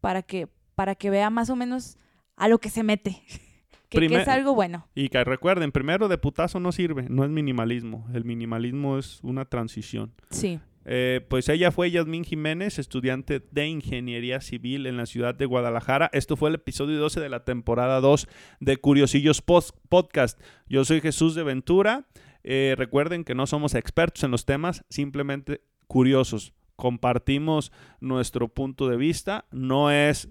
[0.00, 1.96] para que, para que vea más o menos
[2.36, 3.22] a lo que se mete.
[3.88, 4.88] que, es algo bueno.
[4.94, 8.06] Y que recuerden, primero de putazo no sirve, no es minimalismo.
[8.12, 10.12] El minimalismo es una transición.
[10.30, 10.60] Sí.
[10.86, 16.10] Eh, pues ella fue Yasmín Jiménez, estudiante de Ingeniería Civil en la ciudad de Guadalajara.
[16.12, 18.28] Esto fue el episodio 12 de la temporada 2
[18.60, 20.38] de Curiosillos Post- Podcast.
[20.68, 22.06] Yo soy Jesús de Ventura.
[22.42, 26.52] Eh, recuerden que no somos expertos en los temas, simplemente curiosos.
[26.76, 29.46] Compartimos nuestro punto de vista.
[29.52, 30.28] No es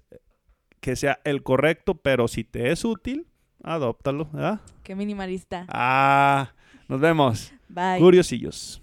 [0.84, 3.26] que sea el correcto, pero si te es útil,
[3.64, 4.28] adóptalo.
[4.34, 4.60] ¿verdad?
[4.84, 5.66] Qué minimalista.
[5.70, 6.52] Ah,
[6.90, 7.54] nos vemos.
[7.70, 8.00] Bye.
[8.00, 8.82] Curiosillos.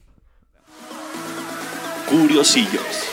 [2.08, 3.09] Curiosillos.